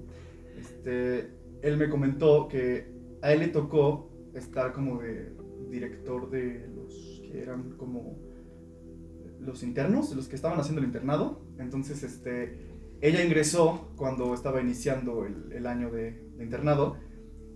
[0.56, 1.32] Este,
[1.64, 5.36] él me comentó que a él le tocó estar como de
[5.72, 8.20] director de los que eran como
[9.40, 11.42] los internos, los que estaban haciendo el internado.
[11.58, 12.56] Entonces, este,
[13.02, 16.98] ella ingresó cuando estaba iniciando el, año de internado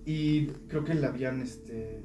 [0.09, 2.01] y creo que le habían este,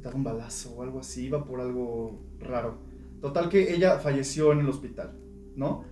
[0.00, 2.78] dado un balazo o algo así, iba por algo raro.
[3.20, 5.18] Total que ella falleció en el hospital,
[5.56, 5.82] ¿no?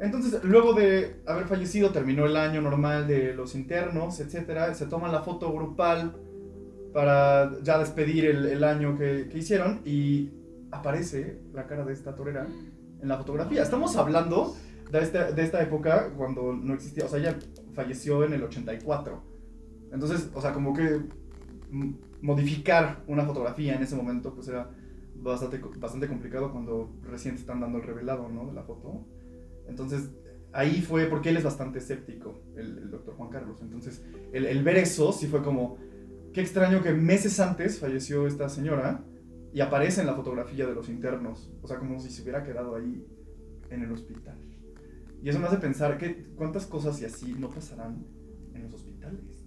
[0.00, 4.72] Entonces, luego de haber fallecido, terminó el año normal de los internos, etcétera.
[4.72, 6.16] Se toma la foto grupal
[6.94, 10.30] para ya despedir el, el año que, que hicieron y
[10.70, 12.48] aparece la cara de esta torera
[13.02, 13.62] en la fotografía.
[13.62, 14.56] Estamos hablando
[14.90, 17.38] de esta, de esta época cuando no existía, o sea, ella
[17.74, 19.29] falleció en el 84.
[19.92, 21.00] Entonces, o sea, como que
[22.20, 24.70] modificar una fotografía en ese momento, pues era
[25.14, 28.46] bastante, bastante complicado cuando recién te están dando el revelado, ¿no?
[28.46, 29.06] De la foto.
[29.68, 30.10] Entonces,
[30.52, 33.60] ahí fue, porque él es bastante escéptico, el, el doctor Juan Carlos.
[33.62, 35.78] Entonces, el, el ver eso sí fue como,
[36.32, 39.04] qué extraño que meses antes falleció esta señora
[39.52, 41.50] y aparece en la fotografía de los internos.
[41.62, 43.04] O sea, como si se hubiera quedado ahí
[43.70, 44.38] en el hospital.
[45.22, 48.06] Y eso me hace pensar que cuántas cosas y así no pasarán
[48.54, 49.39] en los hospitales.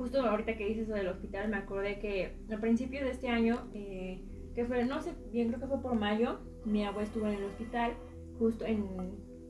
[0.00, 3.68] Justo ahorita que dices eso del hospital, me acordé que al principio de este año,
[3.74, 7.34] eh, que fue, no sé bien, creo que fue por mayo, mi abuela estuvo en
[7.34, 7.92] el hospital,
[8.38, 8.82] justo en,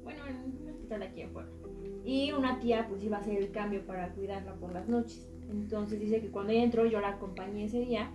[0.03, 1.53] bueno, en un hospital aquí en Puebla.
[2.05, 5.33] Y una tía pues iba a hacer el cambio para cuidarla por las noches.
[5.49, 8.11] Entonces dice que cuando ella entró, yo la acompañé ese día.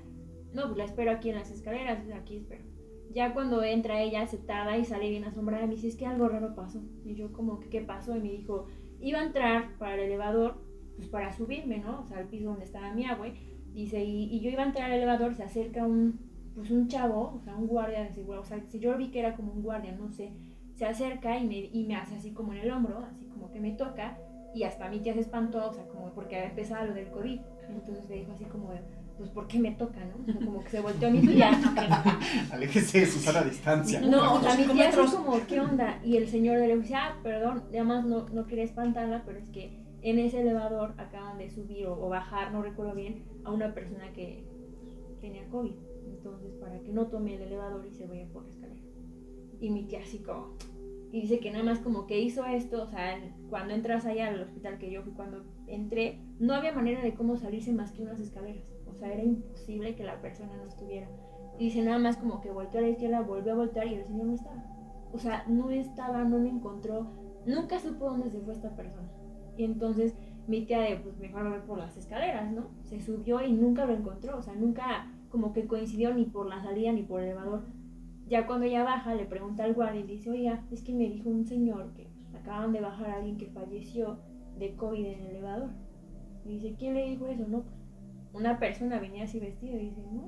[0.52, 2.66] No, pues la espero aquí en las escaleras, aquí espero.
[3.14, 5.68] Ya cuando entra ella, se tarda y sale bien asombrada.
[5.68, 6.82] Me dice, es que algo raro pasó.
[7.06, 8.14] Y yo como, ¿qué pasó?
[8.14, 8.68] Y me dijo,
[9.00, 10.65] iba a entrar para el elevador,
[10.96, 12.02] pues para subirme, ¿no?
[12.02, 13.34] O sea, al piso donde estaba mi abue.
[13.74, 16.20] Dice, y, y yo iba a entrar al elevador, se acerca un,
[16.56, 18.42] pues un chavo, o sea, un guardia de seguridad.
[18.42, 20.32] O sea, si yo vi que era como un guardia, no sé.
[20.74, 23.60] Se acerca y me, y me hace así como en el hombro, así como que
[23.60, 24.18] me toca.
[24.54, 27.10] Y hasta a mí tía se espantó, o sea, como porque había empezado lo del
[27.10, 27.40] COVID.
[27.70, 28.70] Entonces le dijo así como,
[29.18, 30.22] pues ¿por qué me toca, no?
[30.22, 31.52] O sea, como que se volteó a mi tía.
[32.52, 34.00] Aléjese de Susana a distancia.
[34.02, 36.00] No, o sea, mi tía así como, ¿qué onda?
[36.04, 39.85] Y el señor le dice, ah, perdón, además no, no quería espantarla, pero es que
[40.06, 44.14] en ese elevador acaban de subir o, o bajar, no recuerdo bien, a una persona
[44.14, 44.46] que
[45.20, 45.74] tenía COVID.
[46.08, 48.82] Entonces, para que no tome el elevador y se vaya por la escalera.
[49.60, 50.56] Y mi tía así como...
[51.12, 53.18] Y dice que nada más como que hizo esto, o sea,
[53.50, 57.38] cuando entras allá al hospital que yo fui, cuando entré, no había manera de cómo
[57.38, 58.66] salirse más que unas escaleras.
[58.86, 61.08] O sea, era imposible que la persona no estuviera.
[61.58, 64.06] Y dice nada más como que volteó a la izquierda, volvió a voltear y el
[64.06, 64.64] señor no estaba.
[65.14, 67.08] O sea, no estaba, no lo encontró.
[67.46, 69.10] Nunca supo dónde se fue esta persona.
[69.58, 70.16] Y entonces
[70.48, 72.68] mi tía de, pues mejor ver por las escaleras, ¿no?
[72.84, 74.38] Se subió y nunca lo encontró.
[74.38, 77.64] O sea, nunca como que coincidió ni por la salida ni por el elevador.
[78.28, 81.30] Ya cuando ella baja, le pregunta al guardia y dice, oiga, es que me dijo
[81.30, 84.18] un señor que pues, acaban de bajar a alguien que falleció
[84.58, 85.70] de COVID en el elevador.
[86.46, 87.48] Y dice, ¿quién le dijo eso?
[87.48, 87.76] No, pues
[88.34, 90.24] una persona venía así vestida y dice, no,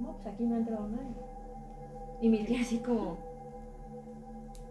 [0.00, 1.16] no, pues aquí no ha entrado nadie.
[2.20, 3.18] Y mi tía así como,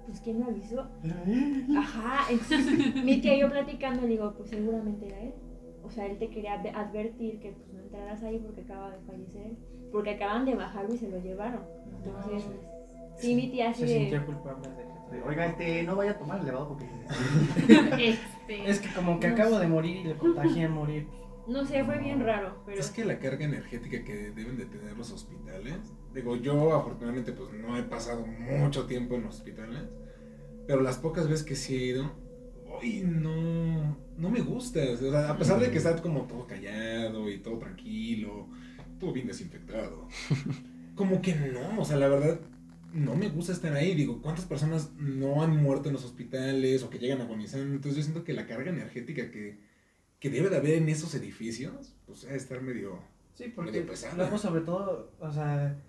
[0.08, 0.88] pues ¿quién me avisó?
[1.78, 5.34] Ajá, entonces mi tía y yo platicando le digo, pues seguramente era él.
[5.84, 9.00] O sea, él te quería adve- advertir que pues no entraras ahí porque acaba de
[9.06, 9.58] fallecer él.
[9.92, 11.62] Porque acaban de bajarlo y se lo llevaron.
[12.04, 12.50] Entonces,
[13.18, 15.24] sí, mi tía así Se sintió culpable de que...
[15.28, 16.86] Oiga, este, no vaya a tomar el elevado porque...
[18.48, 21.08] Este, Es que como que acabo de morir y le contagié morir.
[21.48, 22.78] No sé, fue bien raro, pero...
[22.80, 25.78] Es que la carga energética que deben de tener los hospitales,
[26.14, 29.84] digo, yo afortunadamente pues no he pasado mucho tiempo en hospitales,
[30.68, 32.12] pero las pocas veces que sí he ido,
[32.70, 37.30] hoy no, no me gusta, o sea, a pesar de que está como todo callado
[37.30, 38.48] y todo tranquilo,
[39.00, 40.08] todo bien desinfectado,
[40.96, 42.40] como que no, o sea, la verdad
[42.94, 46.90] no me gusta estar ahí, digo, ¿cuántas personas no han muerto en los hospitales o
[46.90, 47.76] que llegan agonizando?
[47.76, 49.68] Entonces yo siento que la carga energética que
[50.20, 53.00] que debe de haber en esos edificios, pues debe estar medio...
[53.36, 54.16] Sí, porque Medio pesada.
[54.16, 55.80] luego sobre todo, o sea,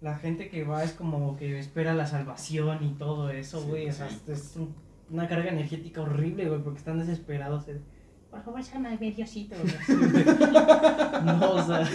[0.00, 3.88] la gente que va es como que espera la salvación y todo eso, Sí, güey.
[3.88, 4.20] o sea, sí.
[4.28, 4.74] es un-
[5.10, 7.66] una carga energética horrible, güey, porque están desesperados.
[7.66, 7.80] de,
[8.30, 9.56] Por favor, Diosito.
[9.56, 10.24] güey, así, güey.
[11.24, 11.88] no, o sea,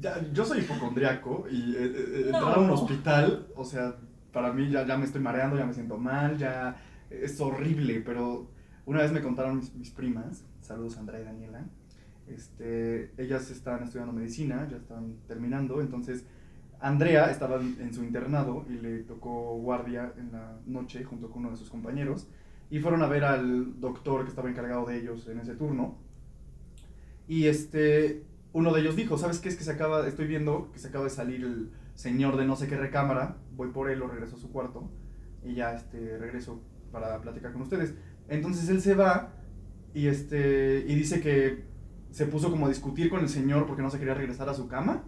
[0.00, 2.38] Ya, yo soy hipocondriaco y eh, eh, No.
[2.38, 3.96] entrar a un hospital, o sea,
[4.32, 6.76] para mí ya, ya me estoy mareando, ya me siento mal, ya
[7.10, 8.48] es horrible, pero
[8.86, 11.66] una vez me contaron mis, mis primas, saludos a Andrea y Daniela,
[12.34, 16.24] este, ellas estaban estudiando medicina, ya estaban terminando, entonces
[16.80, 21.50] Andrea estaba en su internado y le tocó guardia en la noche junto con uno
[21.50, 22.28] de sus compañeros
[22.70, 25.96] y fueron a ver al doctor que estaba encargado de ellos en ese turno
[27.28, 29.50] y este, uno de ellos dijo, ¿sabes qué?
[29.50, 32.56] Es que se acaba, estoy viendo que se acaba de salir el señor de no
[32.56, 34.90] sé qué recámara, voy por él o regreso a su cuarto
[35.44, 37.94] y ya este, regreso para platicar con ustedes.
[38.28, 39.34] Entonces él se va
[39.92, 41.64] y, este, y dice que
[42.10, 44.68] se puso como a discutir con el señor porque no se quería regresar a su
[44.68, 45.04] cama.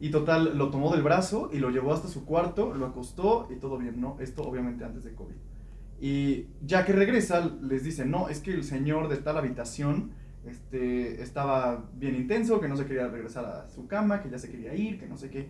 [0.00, 3.56] Y total, lo tomó del brazo y lo llevó hasta su cuarto, lo acostó y
[3.56, 4.16] todo bien, ¿no?
[4.20, 5.34] Esto obviamente antes de COVID.
[6.00, 10.10] Y ya que regresa, les dice, no, es que el señor de tal habitación
[10.44, 14.50] este, estaba bien intenso, que no se quería regresar a su cama, que ya se
[14.50, 15.48] quería ir, que no sé qué.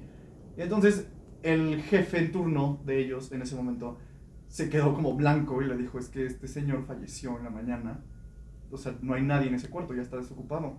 [0.57, 1.09] Y entonces
[1.43, 3.99] el jefe en turno de ellos en ese momento
[4.49, 8.05] se quedó como blanco y le dijo, es que este señor falleció en la mañana.
[8.71, 10.75] O sea, no hay nadie en ese cuarto, ya está desocupado.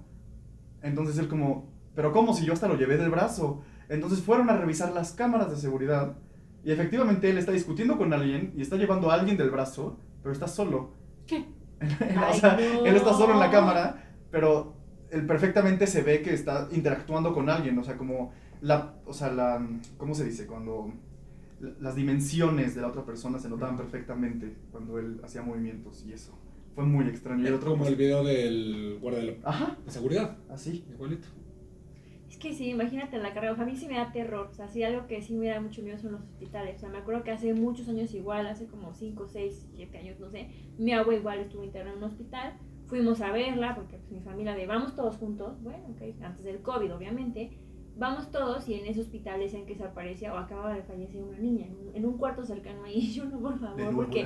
[0.82, 3.62] Entonces él como, pero ¿cómo si yo hasta lo llevé del brazo?
[3.89, 6.17] Entonces fueron a revisar las cámaras de seguridad
[6.63, 10.34] y efectivamente él está discutiendo con alguien y está llevando a alguien del brazo, pero
[10.34, 10.91] está solo.
[11.28, 11.38] ¿Qué?
[11.82, 11.86] o
[12.26, 12.86] Ay, sea, no.
[12.86, 14.74] él está solo en la cámara, pero
[15.12, 19.32] él perfectamente se ve que está interactuando con alguien, o sea, como la, o sea,
[19.32, 19.65] la,
[19.98, 20.48] ¿cómo se dice?
[20.48, 20.91] Cuando
[21.60, 26.13] la- las dimensiones de la otra persona se notaban perfectamente cuando él hacía movimientos y
[26.13, 26.38] eso.
[26.76, 27.44] Fue muy extraño.
[27.44, 30.86] Y el otro, como pues, el video del guardia Ajá, de seguridad, así.
[30.92, 31.28] igualito.
[32.30, 33.54] Es que sí, imagínate la carrera.
[33.54, 34.50] O sea, a mí sí me da terror.
[34.52, 36.76] O sea, sí, algo que sí me da mucho miedo son los hospitales.
[36.76, 40.20] O sea, me acuerdo que hace muchos años igual, hace como 5, 6, 7 años,
[40.20, 40.50] no sé.
[40.78, 42.58] Mi abuela igual estuvo internada en un hospital.
[42.88, 45.64] Fuimos a verla porque pues, mi familia de vamos todos juntos.
[45.64, 47.58] Bueno, ok, antes del COVID, obviamente.
[47.98, 51.66] Vamos todos y en ese hospital decían que desaparecía o acababa de fallecer una niña
[51.68, 53.12] en un, en un cuarto cercano ahí.
[53.14, 54.24] Yo no, por favor, nuevo porque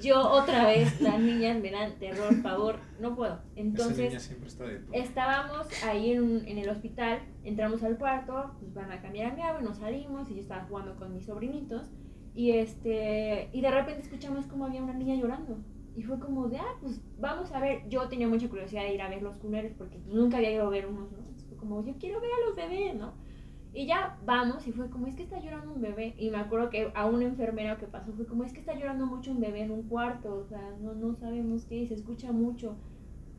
[0.00, 2.76] yo otra vez, las niñas me dan terror, pavor.
[3.00, 3.38] No puedo.
[3.56, 4.12] Entonces.
[4.46, 4.64] está.
[4.92, 9.34] Estábamos ahí en, un- en el hospital, entramos al cuarto, pues van a cambiar a
[9.34, 11.90] mi agua y nos salimos y yo estaba jugando con mis sobrinitos
[12.34, 15.58] y este y de repente escuchamos como había una niña llorando
[15.96, 19.02] y fue como de, ah, pues vamos a ver, yo tenía mucha curiosidad de ir
[19.02, 21.18] a ver los cuneros porque nunca había ido a ver unos, ¿no?
[21.64, 23.14] Como, yo quiero ver a los bebés, ¿no?
[23.72, 26.14] Y ya vamos y fue como, es que está llorando un bebé.
[26.18, 29.06] Y me acuerdo que a una enfermera que pasó fue como, es que está llorando
[29.06, 32.32] mucho un bebé en un cuarto, o sea, no, no sabemos qué, y se escucha
[32.32, 32.76] mucho.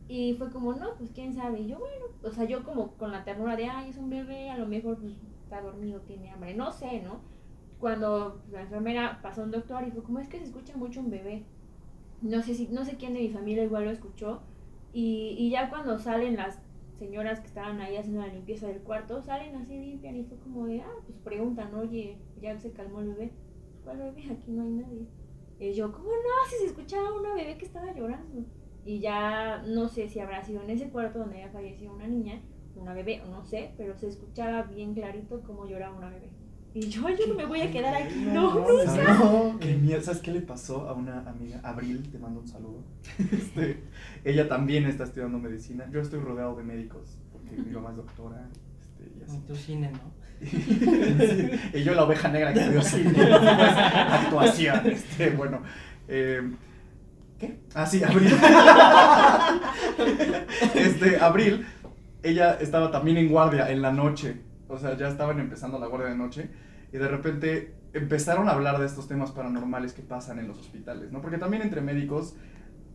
[0.07, 1.61] Y fue como, no, pues quién sabe.
[1.61, 4.49] Y yo, bueno, o sea, yo como con la ternura de, ay, es un bebé,
[4.49, 7.21] a lo mejor pues, está dormido, tiene hambre, no sé, ¿no?
[7.79, 11.11] Cuando la enfermera pasó un doctor y fue como, es que se escucha mucho un
[11.11, 11.43] bebé.
[12.21, 14.41] No sé, si, no sé quién de mi familia igual lo escuchó.
[14.91, 16.64] Y, y ya cuando salen las
[16.97, 20.65] señoras que estaban ahí haciendo la limpieza del cuarto, salen así, limpian y fue como
[20.65, 23.31] de, ah, pues preguntan, oye, ya se calmó el bebé.
[23.83, 24.23] ¿Cuál bebé?
[24.31, 25.07] Aquí no hay nadie.
[25.59, 26.49] Y yo, ¿cómo no?
[26.49, 28.45] Si se escuchaba una bebé que estaba llorando.
[28.83, 32.41] Y ya no sé si habrá sido en ese cuarto donde había fallecido una niña,
[32.75, 36.29] una bebé, no sé, pero se escuchaba bien clarito cómo lloraba una bebé.
[36.75, 39.07] Y yo, "Ay, yo no me voy a quedar aquí, no, no, ¿Sabes?
[39.61, 40.01] Qué miedo.
[40.01, 41.61] ¿Sabes qué le pasó a una amiga?
[41.63, 42.83] Abril, te mando un saludo.
[43.31, 43.81] Este,
[44.25, 45.85] ella también está estudiando medicina.
[45.89, 48.49] Yo estoy rodeado de médicos, porque mi mamá es doctora.
[48.81, 49.35] Este, y así.
[49.37, 49.91] en tu cine,
[51.73, 54.85] y yo la oveja negra que veo cine, actuación.
[54.85, 55.61] Este, bueno,
[56.09, 56.41] eh,
[57.39, 57.57] ¿qué?
[57.73, 58.33] Ah, sí, Abril.
[60.75, 61.65] Este, Abril,
[62.21, 64.41] ella estaba también en guardia en la noche.
[64.67, 66.49] O sea, ya estaban empezando la guardia de noche.
[66.91, 71.11] Y de repente empezaron a hablar de estos temas paranormales que pasan en los hospitales,
[71.11, 71.21] ¿no?
[71.21, 72.35] Porque también entre médicos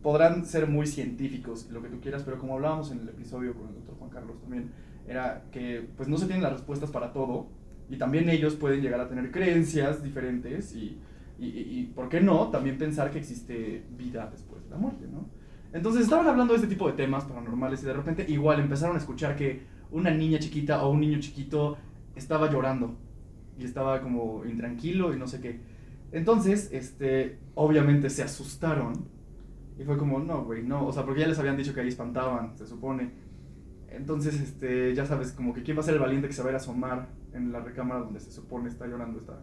[0.01, 3.69] podrán ser muy científicos, lo que tú quieras, pero como hablábamos en el episodio con
[3.69, 4.71] el doctor Juan Carlos también,
[5.07, 7.49] era que pues no se tienen las respuestas para todo
[7.89, 10.99] y también ellos pueden llegar a tener creencias diferentes y,
[11.37, 12.49] y, y- y, ¿por qué no?
[12.49, 15.29] También pensar que existe vida después de la muerte, ¿no?
[15.73, 18.99] Entonces estaban hablando de este tipo de temas paranormales y de repente igual empezaron a
[18.99, 21.77] escuchar que una niña chiquita o un niño chiquito
[22.15, 22.95] estaba llorando
[23.57, 25.59] y estaba como intranquilo y no sé qué.
[26.11, 29.05] Entonces, este, obviamente se asustaron
[29.77, 31.87] y fue como, no, güey, no, o sea, porque ya les habían dicho que ahí
[31.87, 33.11] espantaban, se supone.
[33.89, 36.49] Entonces, este, ya sabes, como que quién va a ser el valiente que se va
[36.49, 39.39] a ir a asomar en la recámara donde se supone está llorando esta,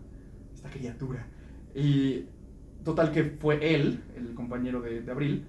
[0.54, 1.26] esta criatura.
[1.74, 2.26] Y
[2.84, 5.44] total que fue él, el compañero de, de Abril,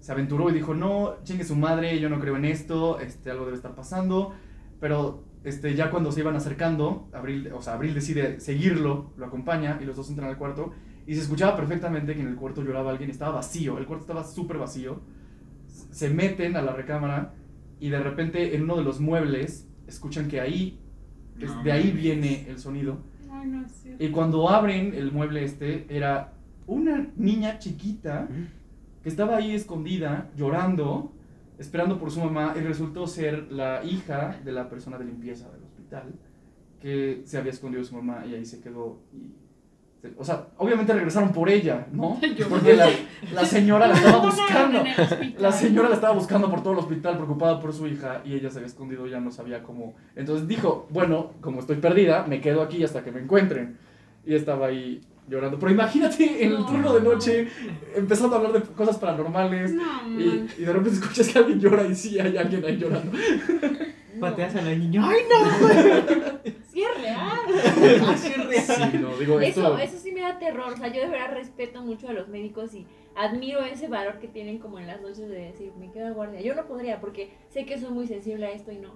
[0.00, 3.44] se aventuró y dijo, no, chingue su madre, yo no creo en esto, este, algo
[3.44, 4.32] debe estar pasando.
[4.80, 9.78] Pero este, ya cuando se iban acercando, Abril, o sea, Abril decide seguirlo, lo acompaña
[9.80, 10.72] y los dos entran al cuarto.
[11.06, 14.24] Y se escuchaba perfectamente que en el cuarto lloraba alguien, estaba vacío, el cuarto estaba
[14.24, 15.00] súper vacío.
[15.90, 17.34] Se meten a la recámara
[17.80, 20.80] y de repente en uno de los muebles escuchan que ahí,
[21.36, 22.98] No de ahí viene el sonido.
[23.30, 24.04] Ay, no es cierto.
[24.04, 26.32] Y cuando abren el mueble este, era
[26.66, 28.28] una niña chiquita
[29.08, 31.10] que estaba ahí escondida, llorando,
[31.58, 35.62] esperando por su mamá, y resultó ser la hija de la persona de limpieza del
[35.62, 36.14] hospital,
[36.78, 38.98] que se había escondido su mamá y ahí se quedó.
[39.14, 39.32] Y,
[40.18, 42.20] o sea, obviamente regresaron por ella, ¿no?
[42.50, 42.88] Porque la,
[43.32, 44.84] la señora la estaba buscando.
[45.38, 48.50] La señora la estaba buscando por todo el hospital, preocupada por su hija, y ella
[48.50, 49.94] se había escondido, ya no sabía cómo.
[50.16, 53.78] Entonces dijo, bueno, como estoy perdida, me quedo aquí hasta que me encuentren.
[54.26, 55.58] Y estaba ahí llorando.
[55.58, 56.66] Pero imagínate en el No.
[56.66, 57.48] turno de noche,
[57.94, 61.94] empezando a hablar de cosas paranormales, No, y, de repente escuchas que alguien llora y
[61.94, 63.12] sí hay alguien ahí llorando.
[64.20, 65.02] Pateas a la niña.
[65.08, 66.52] ¡Ay, no!
[66.78, 68.08] Sí, es real.
[68.08, 68.90] Así es real.
[68.92, 69.60] Sí, no, digo, esto...
[69.60, 70.72] Eso, eso sí me da terror.
[70.72, 72.86] O sea, yo de verdad respeto mucho a los médicos y
[73.16, 76.40] admiro ese valor que tienen como en las noches de decir, me quedo a guardia.
[76.40, 78.92] Yo no podría porque sé que soy muy sensible a esto y no.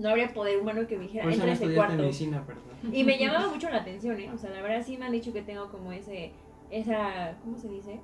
[0.00, 1.96] No habría poder humano que me dijera, Por eso entra no a ese cuarto.
[2.02, 2.64] medicina, perdón.
[2.94, 4.30] Y me llamaba mucho la atención, ¿eh?
[4.34, 6.32] O sea, la verdad sí me han dicho que tengo como ese,
[6.70, 8.00] esa, ¿cómo se dice?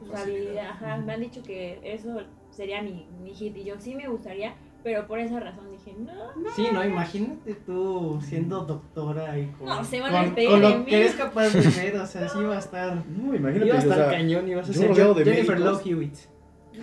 [0.00, 0.98] Pues habilidad, ajá.
[0.98, 5.06] Me han dicho que eso sería mi, mi hit y yo sí me gustaría, pero
[5.06, 6.12] por esa razón dije, no,
[6.54, 10.78] Sí, no, imagínate tú siendo doctora y con, No, se van a con, de lo
[10.80, 10.84] mí.
[10.84, 13.78] que eres capaz de ver, o sea, sí va a estar, No, imagínate, iba a
[13.78, 15.60] o estar sea, cañón, ibas a yo ser de Jennifer médicos.
[15.60, 16.14] Love Hewitt.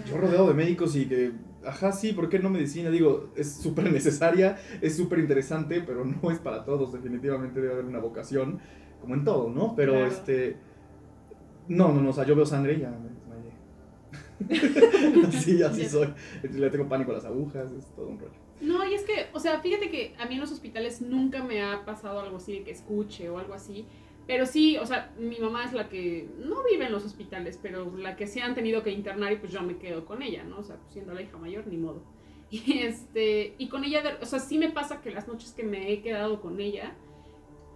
[0.10, 1.32] Yo rodeado de médicos y que,
[1.66, 2.90] ajá, sí, ¿por qué no medicina?
[2.90, 7.86] Digo, es súper necesaria, es súper interesante, pero no es para todos, definitivamente debe haber
[7.86, 8.60] una vocación,
[9.02, 9.76] como en todo, ¿no?
[9.76, 10.08] Pero, Claro.
[10.08, 10.58] este,
[11.68, 13.52] no, no, no, o sea, yo veo sangre y ya me desmayé.
[15.28, 16.14] así, así soy.
[16.52, 18.34] Le tengo pánico a las agujas, es todo un rollo.
[18.62, 21.62] No, y es que, o sea, fíjate que a mí en los hospitales nunca me
[21.62, 23.86] ha pasado algo así de que escuche o algo así.
[24.28, 27.96] Pero sí, o sea, mi mamá es la que no vive en los hospitales, pero
[27.96, 30.60] la que sí han tenido que internar y pues yo me quedo con ella, ¿no?
[30.60, 32.02] O sea, pues, siendo la hija mayor, ni modo.
[32.52, 35.92] Y este, y con ella, o sea, sí me pasa que las noches que me
[35.92, 36.94] he quedado con ella,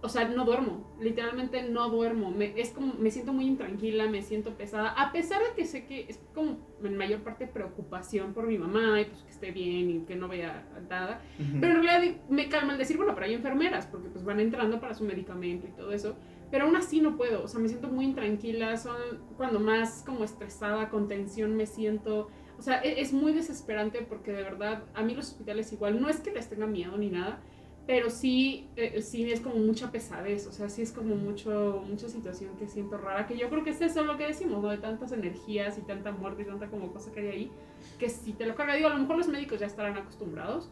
[0.02, 2.30] o sea, no duermo, literalmente no duermo.
[2.30, 5.84] Me, es como, me siento muy intranquila, me siento pesada, a pesar de que sé
[5.84, 9.90] que es como en mayor parte preocupación por mi mamá y pues que esté bien
[9.90, 11.20] y que no vea nada.
[11.60, 14.80] Pero en realidad me calma el decir, bueno, pero hay enfermeras, porque pues van entrando
[14.80, 16.16] para su medicamento y todo eso.
[16.50, 18.96] Pero aún así no puedo, o sea, me siento muy intranquila, son
[19.36, 22.28] cuando más como estresada, con tensión me siento.
[22.58, 26.08] O sea, e- es muy desesperante porque de verdad a mí los hospitales igual, no
[26.08, 27.40] es que les tenga miedo ni nada,
[27.86, 32.08] pero sí, eh, sí es como mucha pesadez, o sea, sí es como mucho, mucha
[32.08, 34.68] situación que siento rara, que yo creo que es eso lo que decimos, ¿no?
[34.68, 37.50] De tantas energías y tanta muerte y tanta como cosa que hay ahí,
[37.98, 40.70] que si te lo carga, digo, a lo mejor los médicos ya estarán acostumbrados,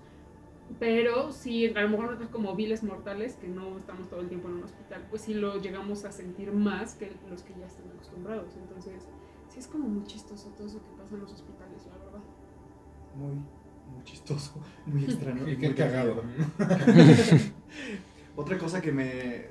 [0.78, 4.48] pero sí, a lo mejor nosotros como viles mortales, que no estamos todo el tiempo
[4.48, 7.88] en un hospital, pues sí lo llegamos a sentir más que los que ya están
[7.94, 8.54] acostumbrados.
[8.56, 9.08] Entonces,
[9.48, 12.20] sí es como muy chistoso todo eso que pasa en los hospitales, la verdad.
[13.16, 15.42] Muy, muy chistoso, muy extraño.
[15.48, 16.22] Y muy qué cagado.
[16.58, 17.38] divertido.
[18.36, 19.46] Otra cosa que me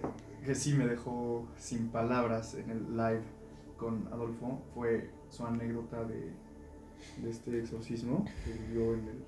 [0.45, 3.23] que sí me dejó sin palabras en el live
[3.75, 6.31] con Adolfo fue su anécdota de,
[7.21, 9.23] de este exorcismo que vivió en el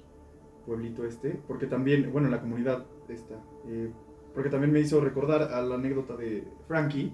[0.69, 3.35] pueblito este, porque también, bueno, en la comunidad esta,
[3.67, 3.91] eh,
[4.33, 7.11] porque también me hizo recordar a la anécdota de Frankie,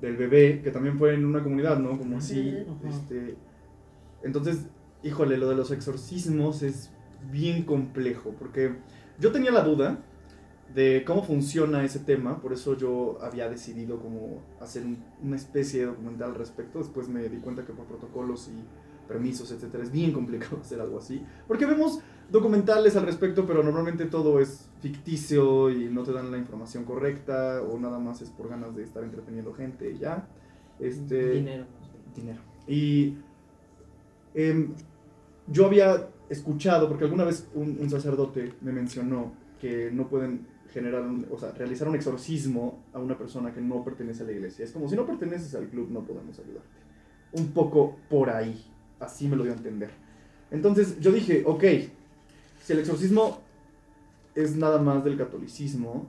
[0.00, 1.98] del bebé, que también fue en una comunidad, ¿no?
[1.98, 2.40] Como así,
[2.88, 3.36] este...
[4.22, 4.66] Entonces,
[5.02, 6.90] híjole, lo de los exorcismos es
[7.30, 8.76] bien complejo, porque
[9.18, 9.98] yo tenía la duda
[10.74, 15.80] de cómo funciona ese tema, por eso yo había decidido como hacer un- una especie
[15.80, 18.64] de documental al respecto, después me di cuenta que por protocolos y
[19.10, 24.06] permisos, etcétera, es bien complicado hacer algo así, porque vemos documentales al respecto, pero normalmente
[24.06, 28.48] todo es ficticio y no te dan la información correcta, o nada más es por
[28.48, 30.28] ganas de estar entreteniendo gente y ya.
[30.78, 31.64] Este, Dinero.
[32.14, 32.40] dinero.
[32.68, 33.16] Y
[34.34, 34.72] em,
[35.48, 41.02] yo había escuchado, porque alguna vez un, un sacerdote me mencionó que no pueden generar,
[41.02, 44.64] un- o sea, realizar un exorcismo a una persona que no pertenece a la iglesia.
[44.64, 46.68] Es como si no perteneces al club, no podemos ayudarte.
[47.32, 48.64] Un poco por ahí,
[49.00, 49.90] así me lo dio a entender.
[50.50, 51.64] Entonces yo dije, ok,
[52.62, 53.40] si el exorcismo
[54.34, 56.06] es nada más del catolicismo,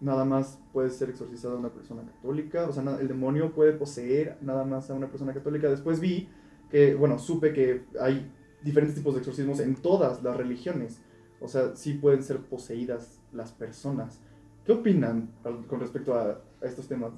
[0.00, 4.64] nada más puede ser exorcizada una persona católica, o sea, el demonio puede poseer nada
[4.64, 5.68] más a una persona católica.
[5.68, 6.28] Después vi
[6.70, 8.30] que, bueno, supe que hay
[8.62, 11.00] diferentes tipos de exorcismos en todas las religiones.
[11.40, 14.20] O sea, sí pueden ser poseídas las personas.
[14.64, 15.30] ¿Qué opinan
[15.68, 17.12] con respecto a estos temas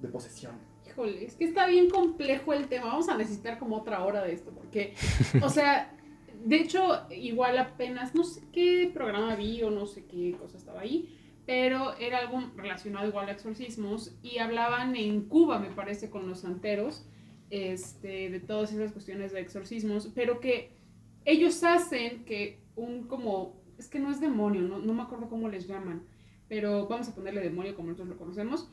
[0.00, 0.75] de posesión?
[0.96, 2.86] Híjole, es que está bien complejo el tema.
[2.86, 4.94] Vamos a necesitar como otra hora de esto, porque,
[5.42, 5.94] o sea,
[6.42, 10.80] de hecho, igual apenas, no sé qué programa vi o no sé qué cosa estaba
[10.80, 16.26] ahí, pero era algo relacionado igual a exorcismos y hablaban en Cuba, me parece, con
[16.30, 17.06] los santeros,
[17.50, 20.70] este, de todas esas cuestiones de exorcismos, pero que
[21.26, 25.50] ellos hacen que un como, es que no es demonio, no, no me acuerdo cómo
[25.50, 26.06] les llaman,
[26.48, 28.70] pero vamos a ponerle demonio como nosotros lo conocemos,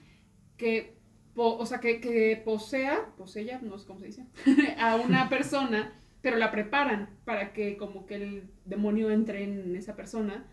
[0.55, 1.02] que,
[1.35, 4.25] po- o sea, que, que posea, posea, no sé cómo se dice,
[4.79, 9.95] a una persona, pero la preparan para que como que el demonio entre en esa
[9.95, 10.45] persona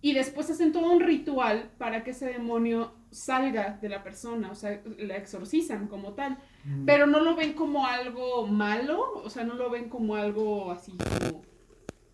[0.00, 4.54] y después hacen todo un ritual para que ese demonio salga de la persona, o
[4.54, 6.84] sea, la exorcizan como tal, Mm.
[6.84, 10.92] pero no lo ven como algo malo, o sea, no lo ven como algo así
[10.98, 11.42] como,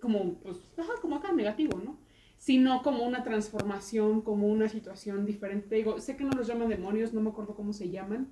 [0.01, 1.99] como pues, ajá, como acá negativo, ¿no?
[2.45, 5.77] Sino como una transformación, como una situación diferente.
[5.77, 8.29] Digo, sé que no los llaman demonios, no me acuerdo cómo se llaman,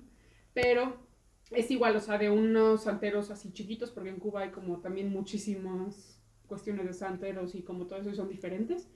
[0.53, 0.97] pero
[1.49, 5.09] es igual, o sea, de unos santeros así chiquitos, porque en Cuba hay como también
[5.09, 8.87] muchísimas cuestiones de santeros y como todo eso son diferentes.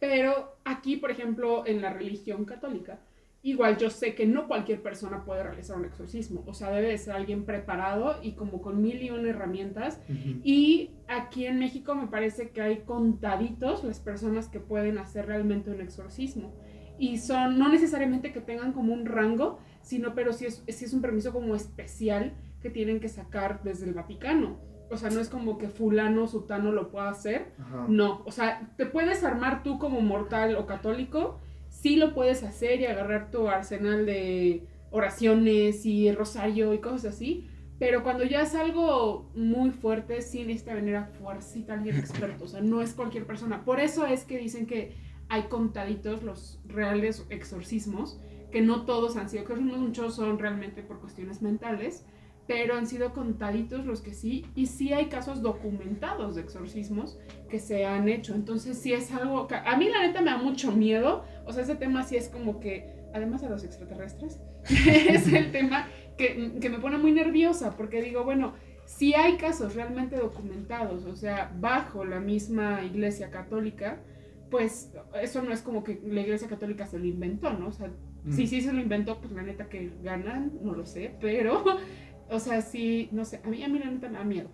[0.00, 2.98] Pero aquí, por ejemplo, en la religión católica,
[3.42, 6.42] igual yo sé que no cualquier persona puede realizar un exorcismo.
[6.46, 10.00] O sea, debe de ser alguien preparado y como con mil y una herramientas.
[10.44, 15.70] Y aquí en México me parece que hay contaditos las personas que pueden hacer realmente
[15.70, 16.54] un exorcismo.
[16.98, 20.92] Y son, no necesariamente que tengan como un rango, sino pero sí es, sí es
[20.92, 24.58] un permiso como especial que tienen que sacar desde el Vaticano.
[24.90, 27.86] O sea, no es como que fulano, sutano lo pueda hacer, Ajá.
[27.88, 31.40] no, o sea, te puedes armar tú como mortal o católico,
[31.80, 37.48] sí lo puedes hacer y agarrar tu arsenal de oraciones y rosario y cosas así,
[37.78, 42.48] pero cuando ya es algo muy fuerte, sí necesita venir a fuercita alguien experto, o
[42.48, 43.64] sea, no es cualquier persona.
[43.64, 44.94] Por eso es que dicen que
[45.28, 48.20] hay contaditos los reales exorcismos,
[48.50, 52.04] que no todos han sido, que muchos son realmente por cuestiones mentales,
[52.50, 57.16] pero han sido contaditos los que sí, y sí hay casos documentados de exorcismos
[57.48, 58.34] que se han hecho.
[58.34, 61.22] Entonces sí es algo que a mí la neta me da mucho miedo.
[61.46, 65.86] O sea, ese tema sí es como que, además de los extraterrestres, es el tema
[66.18, 71.14] que, que me pone muy nerviosa porque digo, bueno, si hay casos realmente documentados, o
[71.14, 74.02] sea, bajo la misma iglesia católica,
[74.50, 74.92] pues
[75.22, 77.68] eso no es como que la iglesia católica se lo inventó, ¿no?
[77.68, 77.92] O sea,
[78.24, 78.32] Mm.
[78.32, 81.64] si sí se lo inventó, pues la neta que ganan, no lo sé, pero,
[82.30, 84.48] o sea, sí, no sé, a mí, a mí la neta me da miedo.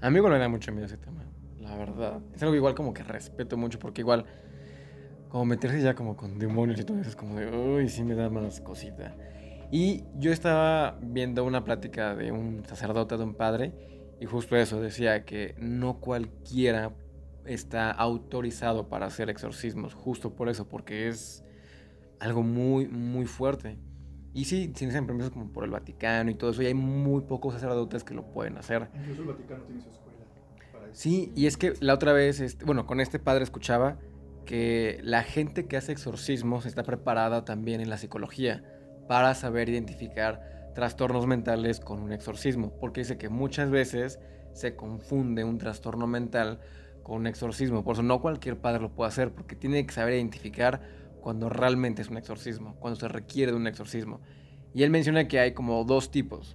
[0.00, 1.24] A mí igual me da mucho miedo ese tema,
[1.60, 2.20] la verdad.
[2.34, 4.26] Es algo igual como que respeto mucho porque igual
[5.28, 8.14] como meterse ya como con demonios y todo eso es como de, uy, sí me
[8.14, 9.16] da más cosita.
[9.70, 13.72] Y yo estaba viendo una plática de un sacerdote, de un padre,
[14.20, 16.92] y justo eso decía que no cualquiera
[17.44, 21.44] está autorizado para hacer exorcismos, justo por eso, porque es
[22.20, 23.78] algo muy, muy fuerte.
[24.34, 27.22] Y sí, sí necesitan permisos como por el Vaticano y todo eso, y hay muy
[27.22, 28.88] pocos sacerdotes que lo pueden hacer.
[28.94, 30.18] Incluso el Vaticano tiene su escuela
[30.72, 30.94] para eso.
[30.94, 33.96] Sí, y es que la otra vez, este, bueno, con este padre escuchaba
[34.44, 38.64] que la gente que hace exorcismos está preparada también en la psicología
[39.06, 44.18] para saber identificar trastornos mentales con un exorcismo, porque dice que muchas veces
[44.52, 46.60] se confunde un trastorno mental
[47.02, 50.14] con un exorcismo, por eso no cualquier padre lo puede hacer, porque tiene que saber
[50.14, 50.80] identificar
[51.24, 54.20] cuando realmente es un exorcismo, cuando se requiere de un exorcismo.
[54.74, 56.54] Y él menciona que hay como dos tipos.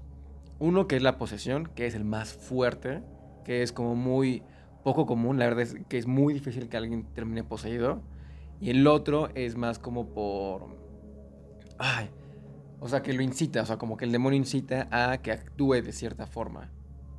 [0.59, 3.01] Uno que es la posesión, que es el más fuerte,
[3.43, 4.43] que es como muy
[4.83, 8.03] poco común, la verdad es que es muy difícil que alguien termine poseído.
[8.61, 10.67] Y el otro es más como por...
[11.79, 12.11] Ay,
[12.79, 15.81] o sea, que lo incita, o sea, como que el demonio incita a que actúe
[15.81, 16.69] de cierta forma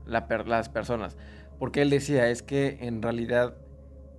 [0.06, 1.16] la per- las personas.
[1.58, 3.56] Porque él decía, es que en realidad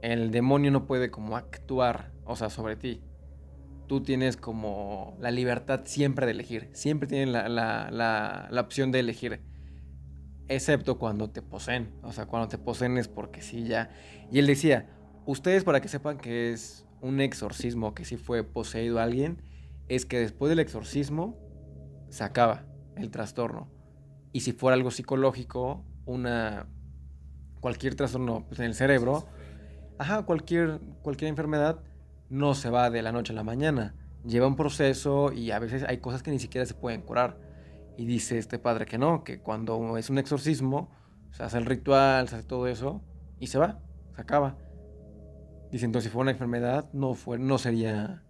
[0.02, 3.02] el demonio no puede como actuar, o sea, sobre ti.
[3.92, 8.90] Tú tienes como la libertad siempre de elegir, siempre tienes la, la- la- la opción
[8.94, 9.42] de elegir
[10.48, 11.90] excepto cuando te poseen.
[12.02, 13.90] O sea, cuando te poseen es porque sí, ya.
[14.32, 14.88] Y él decía,
[15.26, 19.42] ustedes para que sepan que es un exorcismo, que sí fue poseído alguien,
[19.90, 21.38] es que después del exorcismo
[22.10, 22.64] se acaba
[22.96, 23.68] el trastorno.
[24.32, 26.66] Y si fuera algo psicológico, una
[27.60, 29.28] cualquier trastorno pues, en el cerebro,
[30.00, 31.84] ajá, cualquier, cualquier enfermedad
[32.32, 33.94] no se va de la noche a la mañana.
[34.24, 37.38] Lleva un proceso y a veces hay cosas que ni siquiera se pueden curar.
[37.98, 40.90] Y dice este padre que no, que cuando es un exorcismo,
[41.32, 43.02] se hace el ritual, se hace todo eso
[43.38, 43.82] y se va,
[44.16, 44.58] se acaba.
[45.72, 48.24] Dice entonces si fuera una enfermedad, no, fue, no sería,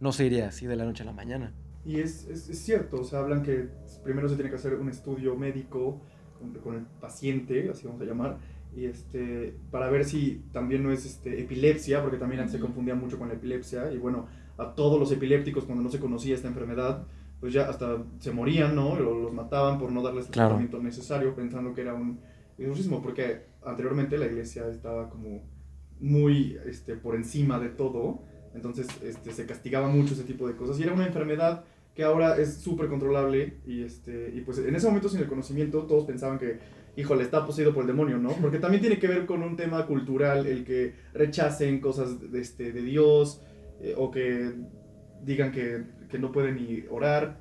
[0.00, 1.54] no se iría así de la noche a la mañana.
[1.84, 3.68] Y es, es, es cierto, o sea, hablan que
[4.02, 6.00] primero se tiene que hacer un estudio médico
[6.38, 8.38] con, con el paciente, así vamos a llamar,
[8.74, 12.94] y este, para ver si también no es este, epilepsia, porque también antes se confundía
[12.94, 14.26] mucho con la epilepsia, y bueno,
[14.58, 17.04] a todos los epilépticos cuando no se conocía esta enfermedad,
[17.40, 18.92] pues ya hasta se morían, ¿no?
[18.92, 20.50] O los mataban por no darles el Claro.
[20.50, 22.20] tratamiento necesario, pensando que era un
[22.58, 25.42] exorcismo, porque anteriormente la iglesia estaba como
[26.00, 28.22] muy este, por encima de todo,
[28.54, 31.64] entonces este, se castigaba mucho ese tipo de cosas, y era una enfermedad
[31.94, 35.82] que ahora es súper controlable, y, este, y pues en ese momento sin el conocimiento
[35.82, 36.58] todos pensaban que,
[36.96, 38.30] híjole, está poseído por el demonio, ¿no?
[38.40, 42.72] Porque también tiene que ver con un tema cultural, el que rechacen cosas de, este,
[42.72, 43.42] de Dios,
[43.80, 44.52] eh, o que
[45.22, 47.40] digan que, que no pueden ni orar.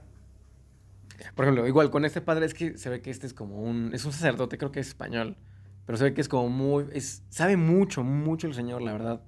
[1.35, 3.91] Por ejemplo, igual con este padre es que se ve que este es como un.
[3.93, 5.37] Es un sacerdote, creo que es español.
[5.85, 6.85] Pero se ve que es como muy.
[6.93, 9.21] Es, sabe mucho, mucho el señor, la verdad.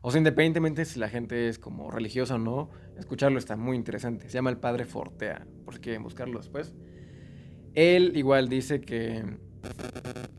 [0.00, 4.28] O sea, independientemente si la gente es como religiosa o no, escucharlo está muy interesante.
[4.28, 6.74] Se llama el padre Fortea, por si quieren buscarlo después.
[7.74, 9.24] Él igual dice que.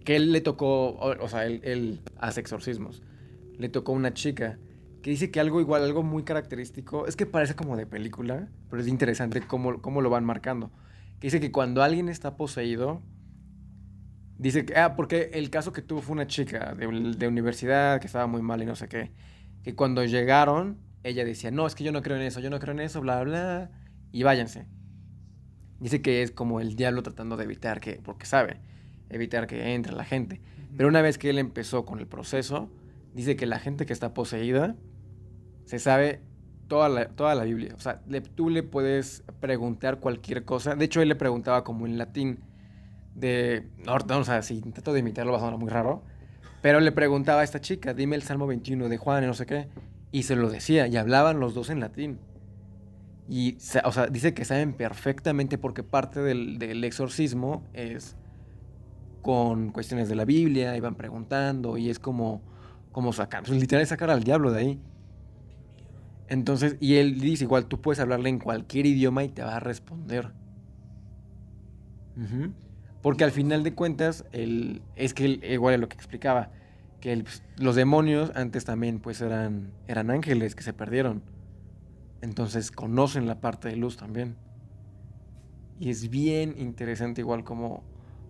[0.04, 0.96] Que él le tocó.
[0.96, 3.04] O, sea, él, él hace exorcismos.
[3.58, 4.60] Le tocó una chica
[5.02, 7.08] que dice que algo igual, algo muy característico.
[7.08, 10.72] Es que parece como de película, pero es interesante cómo, cómo lo van marcando
[11.20, 13.02] que dice que cuando alguien está poseído,
[14.38, 18.08] dice que, ah, porque el caso que tuvo fue una chica de, de universidad que
[18.08, 19.12] estaba muy mal y no sé qué,
[19.64, 22.60] que cuando llegaron, ella decía, no, es que yo no creo en eso, yo no
[22.60, 23.70] creo en eso, bla, bla,
[24.12, 24.66] y váyanse.
[25.80, 28.62] Dice que es como el diablo tratando de evitar que, porque sabe,
[29.10, 30.42] evitar que entre la gente.
[30.76, 32.70] Pero una vez que él empezó con el proceso,
[33.14, 34.76] dice que la gente que está poseída
[35.66, 36.22] se sabe
[36.68, 37.74] toda la, toda la Biblia.
[37.76, 40.76] O sea, le- tú le puedes preguntar cualquier cosa.
[40.76, 42.40] De hecho, él le preguntaba como en latín
[43.16, 43.68] de...
[43.86, 46.04] No, no, o sea, si intento de imitarlo va a sonar muy raro.
[46.62, 49.46] Pero le preguntaba a esta chica, dime el Salmo 21 de Juan y no sé
[49.46, 49.68] qué.
[50.12, 52.20] Y se lo decía, y hablaban los dos en latín.
[53.28, 58.16] Y, o sea, dice que saben perfectamente porque parte del, del exorcismo es
[59.22, 62.42] con cuestiones de la Biblia, iban preguntando, y es como,
[62.92, 64.82] como sacar, pues, literal sacar al diablo de ahí.
[66.28, 69.60] Entonces, y él dice, igual tú puedes hablarle en cualquier idioma y te va a
[69.60, 70.32] responder.
[73.02, 76.52] Porque al final de cuentas, el, es que igual es lo que explicaba,
[77.00, 81.24] que pues, los demonios antes también pues eran, eran ángeles que se perdieron.
[82.22, 84.36] Entonces conocen la parte de luz también.
[85.80, 87.84] Y es bien interesante igual como,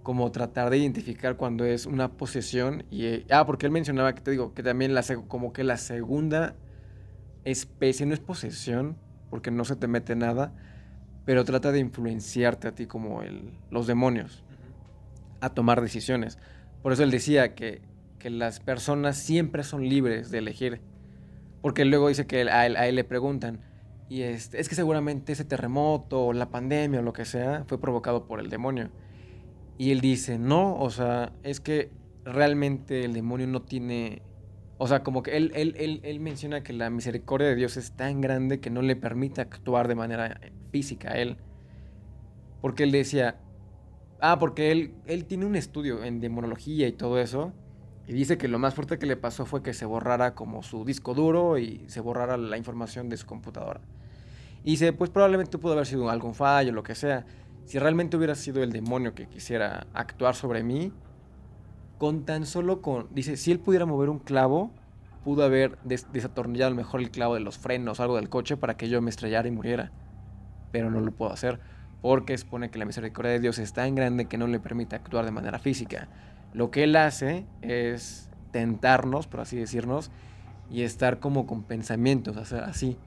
[0.09, 2.83] como tratar de identificar cuando es una posesión.
[2.89, 5.77] Y, eh, ah, porque él mencionaba que te digo que también la, como que la
[5.77, 6.55] segunda
[7.43, 8.97] especie no es posesión,
[9.29, 10.51] porque no se te mete nada,
[11.25, 14.43] pero trata de influenciarte a ti como el, los demonios
[15.41, 16.39] a tomar decisiones.
[16.81, 17.83] Por eso él decía que,
[18.17, 20.81] que las personas siempre son libres de elegir.
[21.61, 23.59] Porque luego dice que a él, a él le preguntan,
[24.09, 27.79] y este, es que seguramente ese terremoto o la pandemia o lo que sea fue
[27.79, 28.89] provocado por el demonio.
[29.79, 31.89] Y él dice, no, o sea, es que
[32.25, 34.21] realmente el demonio no tiene...
[34.77, 37.93] O sea, como que él, él, él, él menciona que la misericordia de Dios es
[37.93, 41.37] tan grande que no le permite actuar de manera física a él.
[42.61, 43.37] Porque él decía,
[44.19, 47.53] ah, porque él, él tiene un estudio en demonología y todo eso.
[48.05, 50.83] Y dice que lo más fuerte que le pasó fue que se borrara como su
[50.83, 53.79] disco duro y se borrara la información de su computadora.
[54.65, 57.25] Y dice, pues probablemente pudo haber sido algún fallo, lo que sea.
[57.69, 60.91] Si realmente hubiera sido el demonio que quisiera actuar sobre mí,
[61.99, 63.05] con tan solo con...
[63.11, 64.71] Dice, si él pudiera mover un clavo,
[65.23, 68.27] pudo haber des- desatornillado a lo mejor el clavo de los frenos o algo del
[68.27, 69.91] coche para que yo me estrellara y muriera.
[70.71, 71.59] Pero no lo puedo hacer
[72.01, 75.25] porque expone que la misericordia de Dios es tan grande que no le permite actuar
[75.25, 76.07] de manera física.
[76.53, 80.09] Lo que él hace es tentarnos, por así decirnos,
[80.71, 82.97] y estar como con pensamientos, sea, así,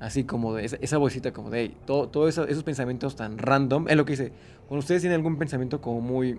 [0.00, 3.38] así como de esa, esa vocita como de, hey, todo, todo eso- esos pensamientos tan
[3.38, 4.32] random, es lo que dice,
[4.68, 6.38] cuando ustedes tienen algún pensamiento como muy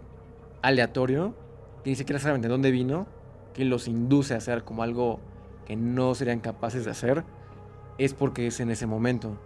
[0.62, 1.34] aleatorio,
[1.84, 3.08] que ni siquiera saben de dónde vino,
[3.54, 5.20] que los induce a hacer como algo
[5.66, 7.24] que no serían capaces de hacer,
[7.98, 9.38] es porque es en ese momento,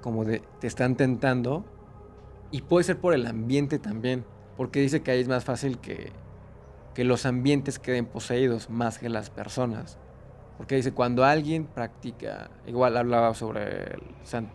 [0.00, 1.64] como de, te están tentando,
[2.50, 4.24] y puede ser por el ambiente también,
[4.56, 6.12] porque dice que ahí es más fácil que,
[6.94, 9.98] que los ambientes queden poseídos más que las personas.
[10.56, 14.54] Porque dice, cuando alguien practica, igual hablaba sobre el san-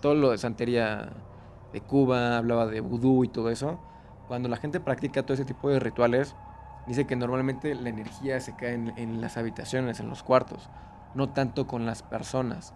[0.00, 1.24] todo lo de santería
[1.72, 3.80] de Cuba, hablaba de vudú y todo eso,
[4.24, 6.36] cuando la gente practica todo ese tipo de rituales,
[6.84, 10.70] dice que normalmente la energía se cae en, en las habitaciones, en los cuartos,
[11.12, 12.74] no tanto con las personas.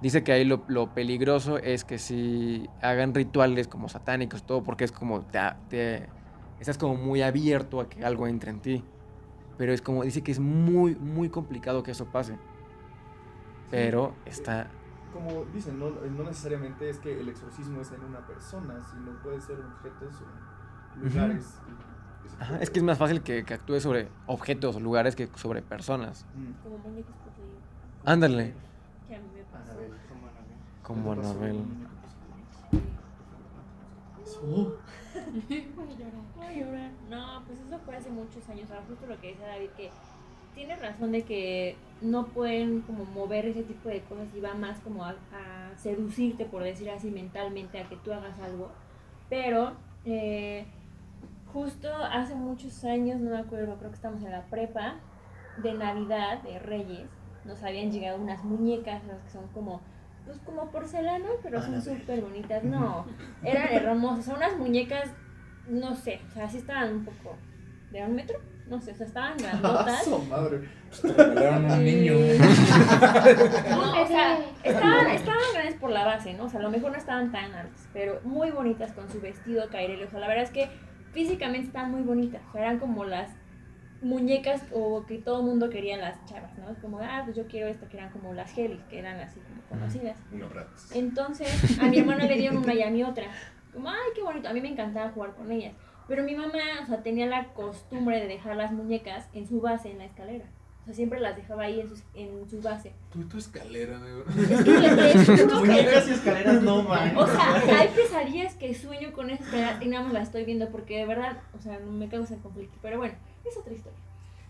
[0.00, 4.84] Dice que ahí lo, lo peligroso es que si hagan rituales como satánicos, todo, porque
[4.84, 6.14] es como, te, te-
[6.58, 8.88] estás como muy abierto a que algo entre en ti.
[9.58, 12.38] Pero es como, dice que es muy, muy complicado que eso pase.
[13.70, 14.70] Pero está...
[15.12, 19.40] Como dicen, no, no necesariamente es que el exorcismo es en una persona, sino puede
[19.40, 21.60] ser objetos o lugares.
[22.24, 25.16] y se Ajá, es que es más fácil que, que actúe sobre objetos o lugares
[25.16, 26.24] que sobre personas.
[26.36, 26.62] Mm.
[26.62, 27.58] Como muñecos poseídos.
[28.04, 28.54] Ándale.
[29.08, 29.72] Que a mí me pasó.
[29.72, 29.92] Anabel.
[30.82, 31.64] Como ¿Qué te pasó Anabel.
[36.36, 36.90] Voy a llorar.
[37.08, 38.70] No, pues eso fue hace muchos años.
[38.70, 39.90] Ahora justo lo que dice David, que
[40.54, 44.80] tiene razón de que no pueden como mover ese tipo de cosas y va más
[44.80, 45.14] como a,
[45.76, 48.70] seducirte, por decir así, mentalmente, a que tú hagas algo.
[49.30, 50.66] Pero eh,
[51.52, 54.96] justo hace muchos años, no me acuerdo, creo que estamos en la prepa,
[55.62, 57.08] de Navidad, de Reyes,
[57.44, 59.80] nos habían llegado unas muñecas, que son como,
[60.28, 62.62] pues como porcelana, pero A son súper bonitas.
[62.62, 63.06] No,
[63.42, 65.08] eran hermosas, son unas muñecas,
[65.66, 67.36] no sé, o sea, sí estaban un poco,
[67.90, 70.04] de un metro, no sé, o sea, estaban grandotas.
[70.04, 70.68] ¡Su madre!
[70.90, 72.12] Pues regalaron a un niño.
[73.70, 76.44] No, o sea, estaban, estaban grandes por la base, ¿no?
[76.44, 79.68] O sea, a lo mejor no estaban tan altas, pero muy bonitas con su vestido
[79.70, 80.04] cairele.
[80.04, 80.68] O sea, la verdad es que
[81.12, 82.42] físicamente están muy bonitas.
[82.48, 83.30] O sea, eran como las
[84.00, 86.70] muñecas o que todo el mundo quería las chavas, ¿no?
[86.70, 89.40] Es como, ah, pues yo quiero esta, que eran como las Helix, que eran así
[89.40, 90.18] como conocidas.
[90.30, 90.94] Bratz.
[90.94, 93.26] Entonces, a mi hermana le dieron una y a mi otra.
[93.72, 94.48] Como, ay, qué bonito.
[94.48, 95.74] A mí me encantaba jugar con ellas.
[96.06, 99.90] Pero mi mamá, o sea, tenía la costumbre de dejar las muñecas en su base
[99.90, 100.46] en la escalera.
[100.82, 102.94] O sea, siempre las dejaba ahí en su, en su base.
[103.12, 104.24] Tú, tu escalera, amigo.
[104.28, 107.14] Es que les Muñecas y escaleras no man.
[107.14, 110.70] O sea, hay pesadillas que sueño con esa escalera y nada más la estoy viendo
[110.70, 112.78] porque de verdad, o sea, no me causa conflicto.
[112.80, 113.14] Pero bueno,
[113.48, 113.98] es otra historia.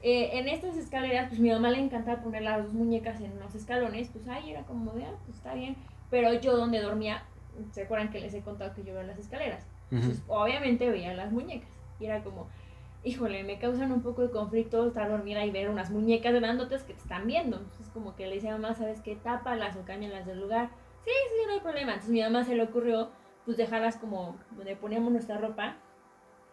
[0.00, 3.54] Eh, en estas escaleras, pues mi mamá le encantaba poner las dos muñecas en los
[3.54, 5.76] escalones, pues ahí era como de, ah, pues está bien.
[6.10, 7.24] Pero yo donde dormía,
[7.72, 9.66] ¿se acuerdan que les he contado que yo veo las escaleras?
[9.90, 11.70] Entonces, obviamente veía las muñecas.
[11.98, 12.48] Y era como,
[13.02, 16.94] híjole, me causan un poco de conflicto estar dormida y ver unas muñecas grandotas que
[16.94, 17.56] te están viendo.
[17.56, 19.16] Entonces, como que le decía a mamá, ¿sabes qué?
[19.16, 20.70] Tápalas o cámbialas del lugar.
[21.04, 21.92] Sí, sí, no hay problema.
[21.92, 23.10] Entonces, mi mamá se le ocurrió,
[23.44, 25.76] pues, dejarlas como donde poníamos nuestra ropa,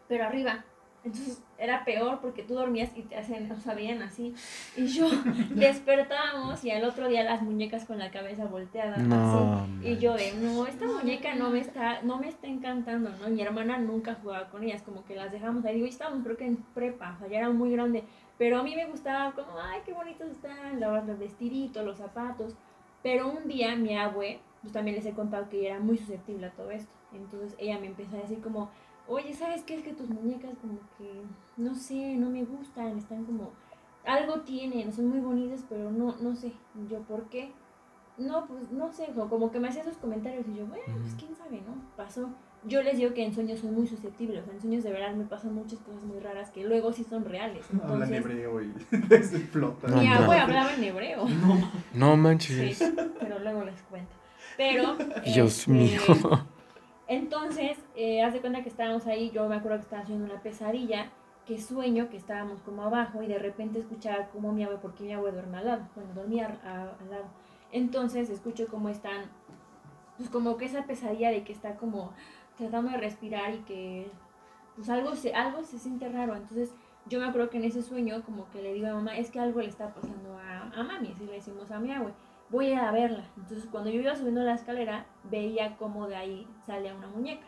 [0.07, 0.65] pero arriba.
[1.05, 4.33] Entonces, era peor porque tú dormías y te hacen, o sea, veían así.
[4.75, 5.07] Y yo
[5.51, 8.95] despertábamos y al otro día las muñecas con la cabeza volteada.
[8.95, 9.07] así.
[9.07, 9.67] No.
[9.83, 13.29] Y yo de, no, esta muñeca no me está, no me está encantando, ¿no?
[13.29, 15.75] Mi hermana nunca jugaba con ellas, como que las dejamos ahí.
[15.75, 18.03] Digo, y estábamos creo que en prepa, o sea, ya era muy grande.
[18.39, 22.55] Pero a mí me gustaba como, ay, qué bonitos están, los los vestiditos, los zapatos.
[23.03, 26.47] Pero un día mi abue, pues también les he contado que ella era muy susceptible
[26.47, 26.91] a todo esto.
[27.13, 28.71] Entonces ella me empezó a decir como,
[29.07, 29.75] oye, ¿sabes qué?
[29.75, 31.21] Es que tus muñecas como que,
[31.57, 33.51] no sé, no me gustan, están como,
[34.05, 36.53] algo tienen, son muy bonitas, pero no, no sé,
[36.89, 37.51] yo, ¿por qué?
[38.17, 41.35] No, pues no sé, como que me hacía esos comentarios y yo, bueno, pues quién
[41.35, 41.75] sabe, ¿no?
[41.97, 42.29] Pasó.
[42.67, 45.13] Yo les digo que en sueños soy muy susceptible, o sea, en sueños de verdad
[45.13, 47.65] me pasan muchas cosas muy raras que luego sí son reales.
[47.83, 48.73] Habla en Entonces, hebreo y
[49.23, 49.87] se flota.
[49.87, 50.15] No, mi no.
[50.15, 51.25] abue hablaba en hebreo.
[51.93, 52.93] No Sí, manches.
[53.19, 54.15] pero luego les cuento.
[54.57, 54.95] Pero.
[55.25, 56.01] Dios este, mío.
[57.07, 59.29] Entonces, eh, haz de cuenta que estábamos ahí.
[59.31, 61.11] Yo me acuerdo que estaba haciendo una pesadilla.
[61.45, 65.13] Que sueño que estábamos como abajo y de repente escuchaba como mi abue, porque mi
[65.13, 65.87] abue duerme al lado.
[65.93, 67.25] Bueno, dormía al lado.
[67.71, 69.25] Entonces, escucho cómo están.
[70.17, 72.13] Pues como que esa pesadilla de que está como
[72.57, 74.09] tratando de respirar y que.
[74.75, 76.35] Pues algo se, algo se siente raro.
[76.35, 76.73] Entonces,
[77.05, 79.39] yo me acuerdo que en ese sueño, como que le digo a mamá, es que
[79.39, 81.11] algo le está pasando a, a mami.
[81.11, 82.11] Así le decimos a mi abue
[82.49, 83.23] voy a ir a verla.
[83.37, 87.45] Entonces, cuando yo iba subiendo la escalera, veía como de ahí salía una muñeca.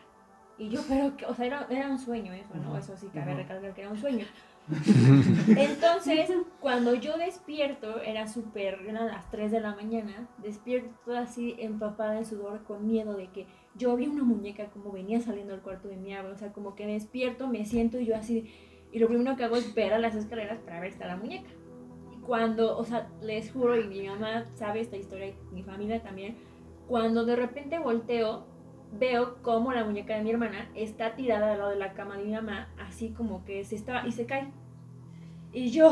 [0.58, 2.76] Y yo, pero, que, o sea, era, era un sueño eso, ¿no?
[2.76, 4.26] Eso sí cabe recalcar que era un sueño.
[5.56, 6.30] Entonces,
[6.60, 12.26] cuando yo despierto, era súper, eran las 3 de la mañana, despierto así empapada en
[12.26, 13.46] sudor con miedo de que
[13.76, 16.74] yo vi una muñeca como venía saliendo del cuarto de mi abuela, o sea, como
[16.74, 18.52] que despierto, me siento y yo así,
[18.92, 21.16] y lo primero que hago es ver a las escaleras para ver si está la
[21.16, 21.48] muñeca.
[22.28, 26.36] Cuando, o sea, les juro, y mi mamá sabe esta historia, y mi familia también,
[26.86, 28.44] cuando de repente volteo,
[28.92, 32.24] veo como la muñeca de mi hermana está tirada al lado de la cama de
[32.24, 34.52] mi mamá, así como que se estaba, y se cae.
[35.54, 35.90] Y yo,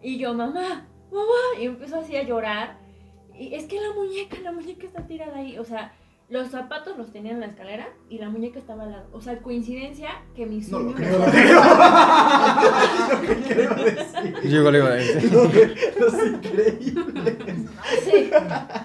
[0.00, 2.78] y yo, mamá, mamá, y empezó así a llorar.
[3.36, 5.58] Y es que la muñeca, la muñeca está tirada ahí.
[5.58, 5.92] O sea,
[6.28, 9.08] los zapatos los tenía en la escalera y la muñeca estaba al lado.
[9.12, 10.96] O sea, coincidencia que mi No lo sueño.
[10.96, 11.56] que quiero decir.
[14.52, 15.32] Yo igual iba a decir.
[15.32, 17.70] Lo que- Los increíbles.
[18.04, 18.30] Sí.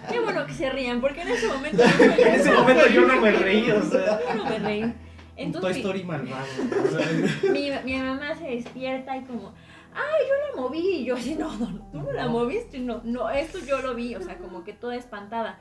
[0.09, 1.83] Qué bueno que se rían, porque en ese momento.
[1.83, 4.19] no me- En ese momento yo no me reí, o sea.
[4.29, 4.81] Yo no me reí.
[4.81, 4.93] Toy
[5.35, 6.45] Entonces, mi- Story malvado.
[6.83, 9.53] o sea, mi, mi mamá se despierta y como,
[9.93, 10.79] ay, yo la moví.
[10.79, 13.93] Y yo así, no, no, no, tú no la moviste, no, no, esto yo lo
[13.93, 15.59] vi, o sea, como que toda espantada.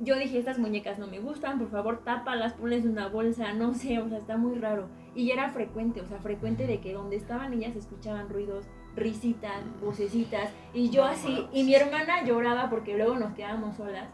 [0.00, 4.00] Yo dije, estas muñecas no me gustan, por favor, tápalas, ponles una bolsa, no sé,
[4.00, 4.88] o sea, está muy raro.
[5.14, 8.64] Y era frecuente, o sea, frecuente de que donde estaban ellas se escuchaban ruidos,
[8.96, 14.08] risitas, vocecitas, y yo así, y mi hermana lloraba porque luego nos quedábamos solas.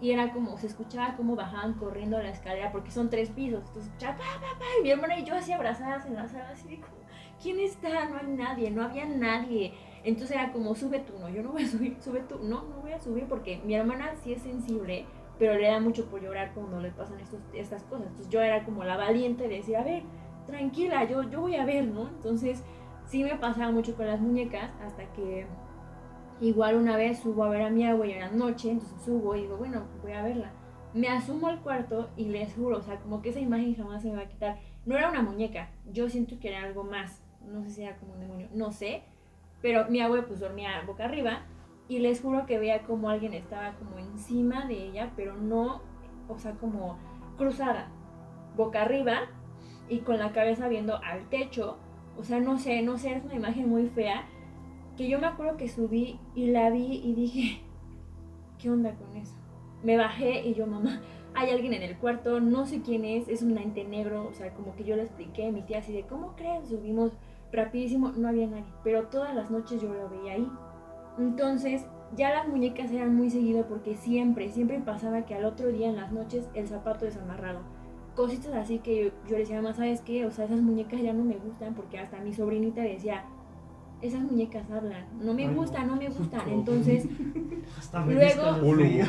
[0.00, 3.60] Y era como, se escuchaba como bajaban corriendo la escalera, porque son tres pisos.
[3.60, 6.50] Entonces escuchaba, pa, pa, pa, y mi hermana y yo así abrazadas en la sala,
[6.50, 6.96] así de como,
[7.42, 8.06] ¿quién está?
[8.06, 9.72] No hay nadie, no había nadie.
[10.04, 12.82] Entonces era como, sube tú, no, yo no voy a subir, sube tú, no, no
[12.82, 15.06] voy a subir porque mi hermana sí es sensible
[15.38, 18.06] pero le da mucho por llorar cuando le pasan estos, estas cosas.
[18.06, 20.02] Entonces yo era como la valiente de decir, a ver,
[20.46, 22.08] tranquila, yo, yo voy a ver, ¿no?
[22.08, 22.62] Entonces
[23.06, 25.46] sí me pasaba mucho con las muñecas hasta que
[26.40, 29.42] igual una vez subo a ver a mi agua y era noche, entonces subo y
[29.42, 30.52] digo, bueno, voy a verla.
[30.92, 34.10] Me asumo al cuarto y les juro, o sea, como que esa imagen jamás se
[34.10, 34.58] me va a quitar.
[34.84, 38.14] No era una muñeca, yo siento que era algo más, no sé si era como
[38.14, 39.02] un demonio, no sé,
[39.62, 41.42] pero mi abuela pues dormía boca arriba
[41.88, 45.80] y les juro que veía como alguien estaba como encima de ella, pero no,
[46.28, 46.98] o sea, como
[47.36, 47.88] cruzada,
[48.56, 49.20] boca arriba
[49.88, 51.78] y con la cabeza viendo al techo.
[52.18, 54.24] O sea, no sé, no sé, es una imagen muy fea.
[54.96, 57.60] Que yo me acuerdo que subí y la vi y dije,
[58.58, 59.34] ¿qué onda con eso?
[59.82, 61.02] Me bajé y yo, mamá,
[61.34, 64.26] hay alguien en el cuarto, no sé quién es, es un ente negro.
[64.26, 66.68] O sea, como que yo le expliqué a mi tía así de, ¿cómo crees?
[66.68, 67.12] Subimos
[67.52, 68.64] rapidísimo, no había nadie.
[68.82, 70.48] Pero todas las noches yo lo veía ahí.
[71.18, 75.88] Entonces, ya las muñecas eran muy seguido porque siempre, siempre pasaba que al otro día
[75.88, 77.60] en las noches el zapato desamarrado.
[78.16, 80.24] Cositas así que yo, yo le decía, mamá, ¿sabes qué?
[80.26, 83.24] O sea, esas muñecas ya no me gustan porque hasta mi sobrinita decía,
[84.02, 86.40] esas muñecas hablan, no me Ay, gustan, no me gustan.
[86.50, 87.06] Entonces,
[88.14, 88.58] Luego-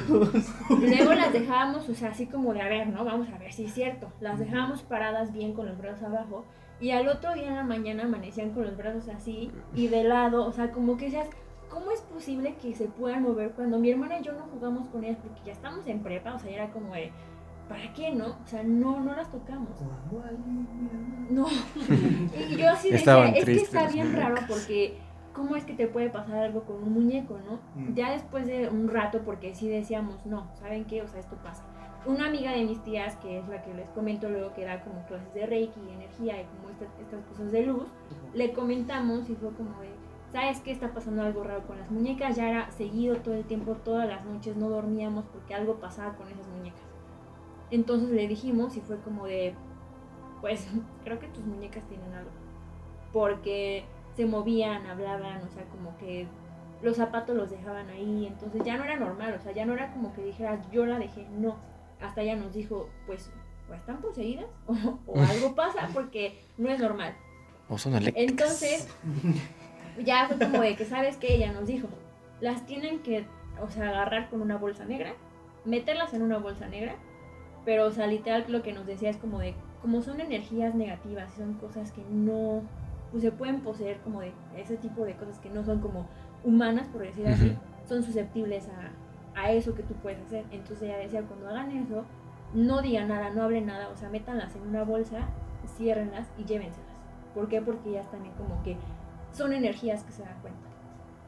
[0.69, 3.03] luego las dejábamos, o sea, así como de, a ver, ¿no?
[3.05, 4.07] Vamos a ver si es cierto.
[4.19, 6.43] Las dejábamos paradas bien con los brazos abajo
[6.79, 10.45] y al otro día en la mañana amanecían con los brazos así y de lado,
[10.45, 11.27] o sea, como que decías,
[11.69, 15.03] ¿cómo es posible que se puedan mover cuando mi hermana y yo no jugamos con
[15.03, 16.33] ellas porque ya estamos en prepa?
[16.35, 17.11] O sea, ya era como de,
[17.67, 18.27] ¿para qué no?
[18.43, 19.69] O sea, no, no las tocamos.
[21.29, 21.45] No.
[22.49, 24.97] y yo así decía, Estaban es que está bien raro porque
[25.33, 27.59] ¿cómo es que te puede pasar algo con un muñeco, no?
[27.75, 27.93] Mm.
[27.93, 31.01] Ya después de un rato, porque sí decíamos, no, ¿saben qué?
[31.01, 31.63] O sea, esto pasa.
[32.05, 35.05] Una amiga de mis tías, que es la que les comento luego que da como
[35.05, 37.83] clases de Reiki, energía y como esta- estas cosas de luz,
[38.33, 39.89] le comentamos y fue como de,
[40.31, 40.71] ¿sabes qué?
[40.71, 42.35] Está pasando algo raro con las muñecas.
[42.37, 46.27] Ya era seguido todo el tiempo, todas las noches no dormíamos porque algo pasaba con
[46.29, 46.81] esas muñecas.
[47.71, 49.53] Entonces le dijimos y fue como de,
[50.41, 50.67] pues
[51.03, 52.31] creo que tus muñecas tienen algo.
[53.13, 56.27] Porque se movían, hablaban, o sea, como que
[56.81, 58.27] los zapatos los dejaban ahí.
[58.27, 60.99] Entonces ya no era normal, o sea, ya no era como que dijeras, yo la
[60.99, 61.55] dejé, no.
[62.01, 63.31] Hasta ella nos dijo, pues,
[63.69, 67.15] o están poseídas o, o algo pasa porque no es normal.
[67.69, 68.31] O son eléctricas.
[68.31, 68.87] Entonces,
[70.03, 71.35] ya fue como de que, ¿sabes qué?
[71.35, 71.87] Ella nos dijo,
[72.39, 73.25] las tienen que,
[73.61, 75.13] o sea, agarrar con una bolsa negra,
[75.65, 76.95] meterlas en una bolsa negra,
[77.67, 81.33] pero, o sea, literal lo que nos decía es como de, como son energías negativas,
[81.33, 82.61] son cosas que no,
[83.11, 86.07] pues se pueden poseer como de ese tipo de cosas que no son como
[86.45, 87.59] humanas, por decir así, Ujú.
[87.85, 88.93] son susceptibles a,
[89.37, 90.45] a eso que tú puedes hacer.
[90.49, 92.05] Entonces ella decía, cuando hagan eso,
[92.53, 95.27] no digan nada, no hablen nada, o sea, métanlas en una bolsa,
[95.75, 96.95] ciérrenlas y llévenselas.
[97.35, 97.61] ¿Por qué?
[97.61, 98.77] Porque ellas también como que
[99.33, 100.69] son energías que se dan cuenta.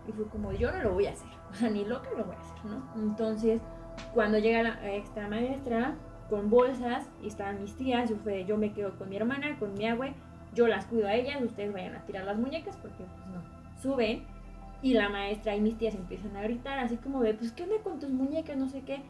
[0.07, 2.35] Y fue como, yo no lo voy a hacer, o sea, ni loca lo voy
[2.37, 2.81] a hacer, ¿no?
[2.95, 3.59] Entonces,
[4.13, 5.97] cuando llega la extra maestra
[6.30, 9.73] con bolsas y estaban mis tías, yo, fue, yo me quedo con mi hermana, con
[9.73, 10.13] mi abue,
[10.53, 13.41] yo las cuido a ellas, ustedes vayan a tirar las muñecas porque pues no,
[13.82, 14.23] suben
[14.82, 17.75] y la maestra y mis tías empiezan a gritar así como de, pues, ¿qué onda
[17.84, 18.55] con tus muñecas?
[18.57, 19.01] No sé qué.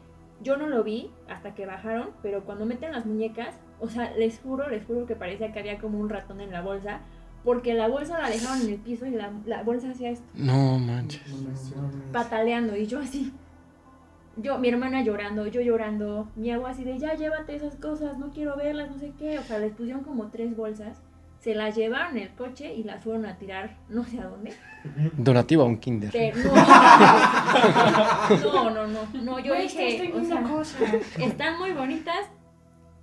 [0.42, 4.40] Yo no lo vi hasta que bajaron, pero cuando meten las muñecas, o sea, les
[4.40, 7.00] juro, les juro que parecía que había como un ratón en la bolsa,
[7.44, 10.78] porque la bolsa la dejaron en el piso y la, la bolsa hacía esto, No
[10.78, 11.22] manches.
[12.12, 13.32] pataleando, y yo así.
[14.42, 18.30] Yo, mi hermana llorando, yo llorando, mi agua así de, ya llévate esas cosas, no
[18.30, 19.38] quiero verlas, no sé qué.
[19.38, 21.02] O sea, les pusieron como tres bolsas,
[21.40, 24.52] se las llevaron en el coche y las fueron a tirar no sé a dónde.
[25.16, 26.10] Donativo a un kinder.
[26.12, 26.54] Pero no,
[28.52, 30.82] no, no, no, no, yo Güey, dije, estoy o sea, cosas.
[31.18, 32.28] están muy bonitas,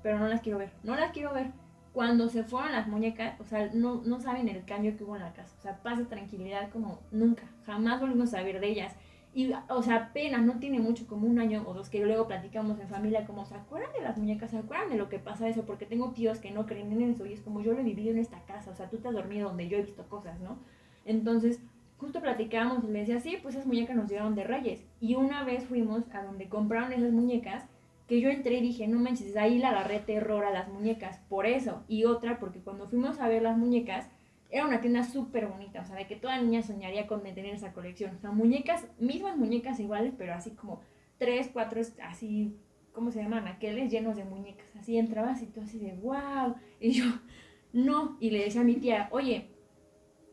[0.03, 1.51] pero no las quiero ver, no las quiero ver.
[1.93, 5.23] Cuando se fueron las muñecas, o sea, no, no saben el cambio que hubo en
[5.23, 8.95] la casa, o sea, paz y tranquilidad como nunca, jamás volvimos a saber de ellas.
[9.37, 12.79] Y, o sea, apenas, no tiene mucho, como un año o dos, que luego platicamos
[12.79, 14.49] en familia, como, ¿se acuerdan de las muñecas?
[14.49, 15.63] ¿Se acuerdan de lo que pasa eso?
[15.63, 18.09] Porque tengo tíos que no creen en eso y es como yo lo he vivido
[18.09, 20.57] en esta casa, o sea, tú te has dormido donde yo he visto cosas, ¿no?
[21.05, 21.61] Entonces,
[21.99, 24.83] justo platicábamos y me decía, sí, pues esas muñecas nos llegaron de Reyes.
[24.99, 27.67] Y una vez fuimos a donde compraron esas muñecas,
[28.07, 31.45] que yo entré y dije, no manches, ahí le agarré terror a las muñecas, por
[31.45, 31.83] eso.
[31.87, 34.09] Y otra, porque cuando fuimos a ver las muñecas,
[34.49, 37.73] era una tienda súper bonita, o sea, de que toda niña soñaría con tener esa
[37.73, 38.15] colección.
[38.15, 40.81] O sea, muñecas, mismas muñecas iguales, pero así como
[41.17, 42.57] tres, cuatro, así,
[42.93, 43.47] ¿cómo se llaman?
[43.47, 44.67] Aqueles llenos de muñecas.
[44.77, 46.55] Así entrabas y tú así de, wow.
[46.79, 47.05] Y yo,
[47.73, 48.17] no.
[48.19, 49.49] Y le decía a mi tía, oye,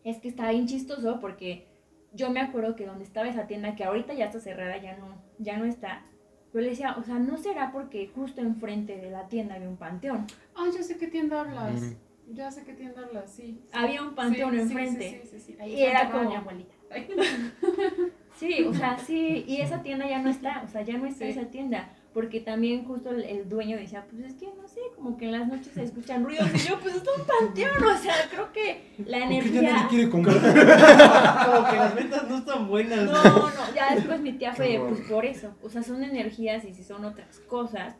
[0.04, 1.66] es que está bien chistoso porque
[2.12, 5.20] yo me acuerdo que donde estaba esa tienda, que ahorita ya está cerrada, ya no,
[5.38, 6.04] ya no está.
[6.52, 9.76] Yo le decía, o sea, ¿no será porque justo enfrente de la tienda había un
[9.76, 10.26] panteón?
[10.54, 11.82] Ah, ya sé qué tienda hablas.
[11.82, 11.96] Ujú.
[12.32, 13.42] Ya sé qué tienda hablas, sí.
[13.42, 13.68] sí.
[13.72, 15.20] Había un panteón Sí, enfrente.
[15.22, 15.56] Sí, sí, sí, sí.
[15.60, 16.74] Ahí Y era como- mi abuelita.
[18.36, 21.24] Sí, o sea, sí, y esa tienda ya no está, o sea, ya no está
[21.24, 21.30] Sí.
[21.30, 21.88] esa tienda.
[22.12, 25.32] porque también justo el, el dueño decía, pues es que no sé, como que en
[25.32, 28.82] las noches se escuchan ruidos y yo, pues es un panteón, o sea, creo que
[29.04, 29.62] la ¿Por qué ya energía...
[29.72, 30.36] nadie quiere comprar?
[31.56, 33.04] Como que las ventas no están buenas.
[33.06, 36.72] No, no, ya después mi tía fue, pues por eso, o sea, son energías y
[36.72, 37.96] si son otras cosas,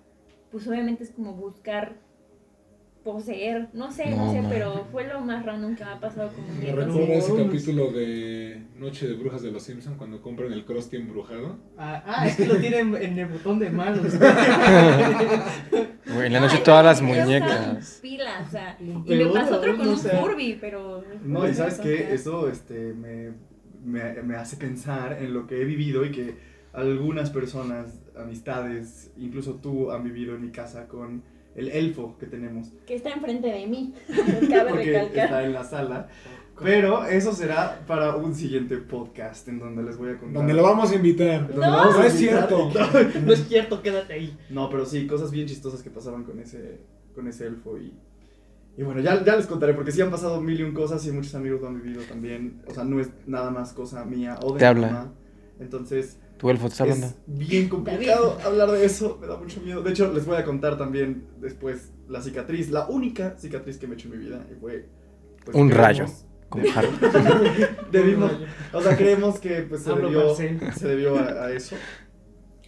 [0.53, 1.97] pues obviamente es como buscar
[3.05, 4.51] poseer, no sé, no, No, sé, man.
[4.51, 6.77] pero fue lo más random que me ha pasado con un Me nieto.
[6.81, 10.97] recuerda ese No, capítulo de Noche de Brujas de los Simpsons cuando compran el Krusty
[10.97, 11.59] embrujado.
[11.77, 14.07] Ah, ah, es que lo tienen en el botón de manos.
[16.07, 17.99] Güey, en la noche Ay, todas las muñecas.
[18.03, 21.03] Pilas, o sea, y me Pero pasó otro con un sea- Furby, pero...
[21.25, 23.33] No, y sabes que qué, eso este, me,
[23.85, 26.37] me, me hace pensar en lo que he vivido y que
[26.73, 31.23] algunas personas, amistades, incluso tú han vivido en mi casa con
[31.55, 32.69] el elfo que tenemos.
[32.87, 33.95] Que está enfrente de mí,
[34.51, 35.25] cabe porque recalcar.
[35.25, 36.09] está en la sala.
[36.63, 40.35] Pero eso será para un siguiente podcast en donde les voy a contar.
[40.35, 41.51] Donde lo vamos a invitar.
[41.51, 41.57] No.
[41.57, 42.71] lo vamos a No es cierto.
[43.25, 44.39] No es cierto, quédate ahí.
[44.51, 46.81] No, pero sí, cosas bien chistosas que pasaban con ese,
[47.15, 47.93] con ese elfo y...
[48.77, 51.13] Y bueno, ya, ya les contaré, porque sí han pasado mil y un cosas y
[51.13, 52.61] muchos amigos lo han vivido también.
[52.69, 54.87] O sea, no es nada más cosa mía o de Te mi habla.
[54.89, 55.13] mamá.
[55.61, 57.07] Entonces, Tu elfo te está hablando.
[57.07, 59.83] es bien complicado hablar de eso, me da mucho miedo.
[59.83, 63.95] De hecho, les voy a contar también después la cicatriz, la única cicatriz que me
[63.95, 64.89] he hecho en mi vida y fue...
[65.45, 66.07] pues, Un creemos- rayo.
[66.51, 66.89] Como Harry.
[67.91, 68.33] Debimos,
[68.73, 71.75] o sea, creemos que pues, se debió, se debió a, a eso.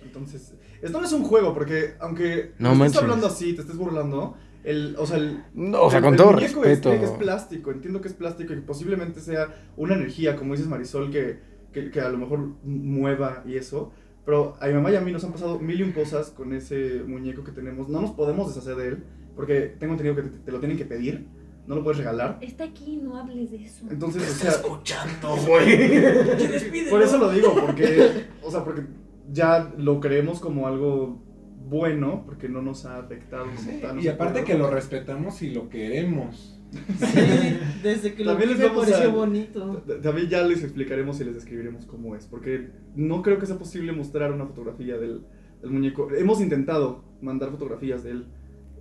[0.02, 2.86] Entonces, esto no es un juego, porque aunque No te manches.
[2.94, 6.14] estés hablando así, te estés burlando, el, o sea, el, No, o sea, el- con
[6.14, 6.92] el todo muñeco respeto.
[6.92, 10.68] este es plástico, entiendo que es plástico y que posiblemente sea una energía, como dices
[10.68, 11.38] Marisol, que,
[11.76, 13.92] que, que a lo mejor mueva y eso.
[14.24, 16.52] Pero a mi mamá y a mí nos han pasado mil y un cosas con
[16.52, 17.88] ese muñeco que tenemos.
[17.88, 19.04] No nos podemos deshacer de él,
[19.36, 21.26] porque tengo entendido que te, te lo tienen que pedir,
[21.66, 22.38] no lo puedes regalar.
[22.40, 23.86] Está aquí, no hables de eso.
[23.90, 26.90] Entonces, o sea, escuchando, güey.
[26.90, 28.86] por eso lo digo, porque, o sea, porque
[29.30, 31.22] ya lo creemos como algo
[31.68, 33.96] bueno, porque no nos ha afectado como tal.
[33.96, 36.55] no Y aparte que lo respetamos y lo queremos.
[36.72, 39.82] Sí, desde que lo vi les me pareció a- bonito.
[40.02, 43.92] También ya les explicaremos y les describiremos cómo es, porque no creo que sea posible
[43.92, 45.22] mostrar una fotografía del,
[45.62, 46.08] del muñeco.
[46.12, 48.26] Hemos intentado mandar fotografías de él,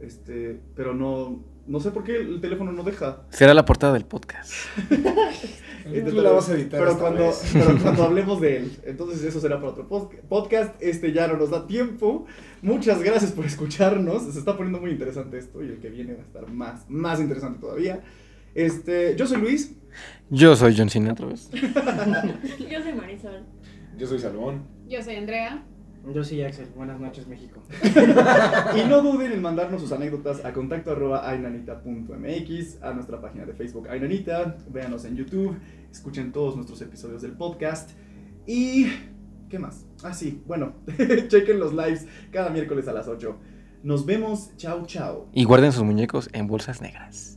[0.02, 3.24] este, pero no, no sé por qué el teléfono no deja.
[3.30, 4.52] Será la portada del podcast.
[5.86, 7.44] Tú la vas a editar Pero esta cuando, vez.
[7.54, 10.76] pero cuando hablemos de él, entonces eso será para otro pod- podcast.
[10.82, 12.26] Este ya no nos da tiempo.
[12.64, 14.24] Muchas gracias por escucharnos.
[14.34, 17.20] Se está poniendo muy interesante esto y el que viene va a estar más, más
[17.20, 18.02] interesante todavía.
[18.56, 19.76] Este, yo soy Luis.
[20.30, 21.50] Yo soy John Cena otra vez.
[21.52, 23.44] Yo soy Marisol.
[23.98, 24.66] Yo soy Salomón.
[24.88, 25.64] Yo soy Andrea.
[26.14, 26.68] Yo soy Axel.
[26.76, 27.62] Buenas noches, México.
[28.76, 33.54] Y no duden en mandarnos sus anécdotas a contacto arroba ainanita.mx, a nuestra página de
[33.54, 35.58] Facebook Ainanita, véanos en YouTube,
[35.92, 37.92] escuchen todos nuestros episodios del podcast
[38.46, 38.88] y...
[39.50, 39.86] ¿Qué más?
[40.04, 40.74] Ah, sí, bueno,
[41.28, 43.38] chequen los lives cada miércoles a las 8.
[43.84, 45.30] Nos vemos, chao, chao.
[45.34, 47.35] Y guarden sus muñecos en bolsas negras.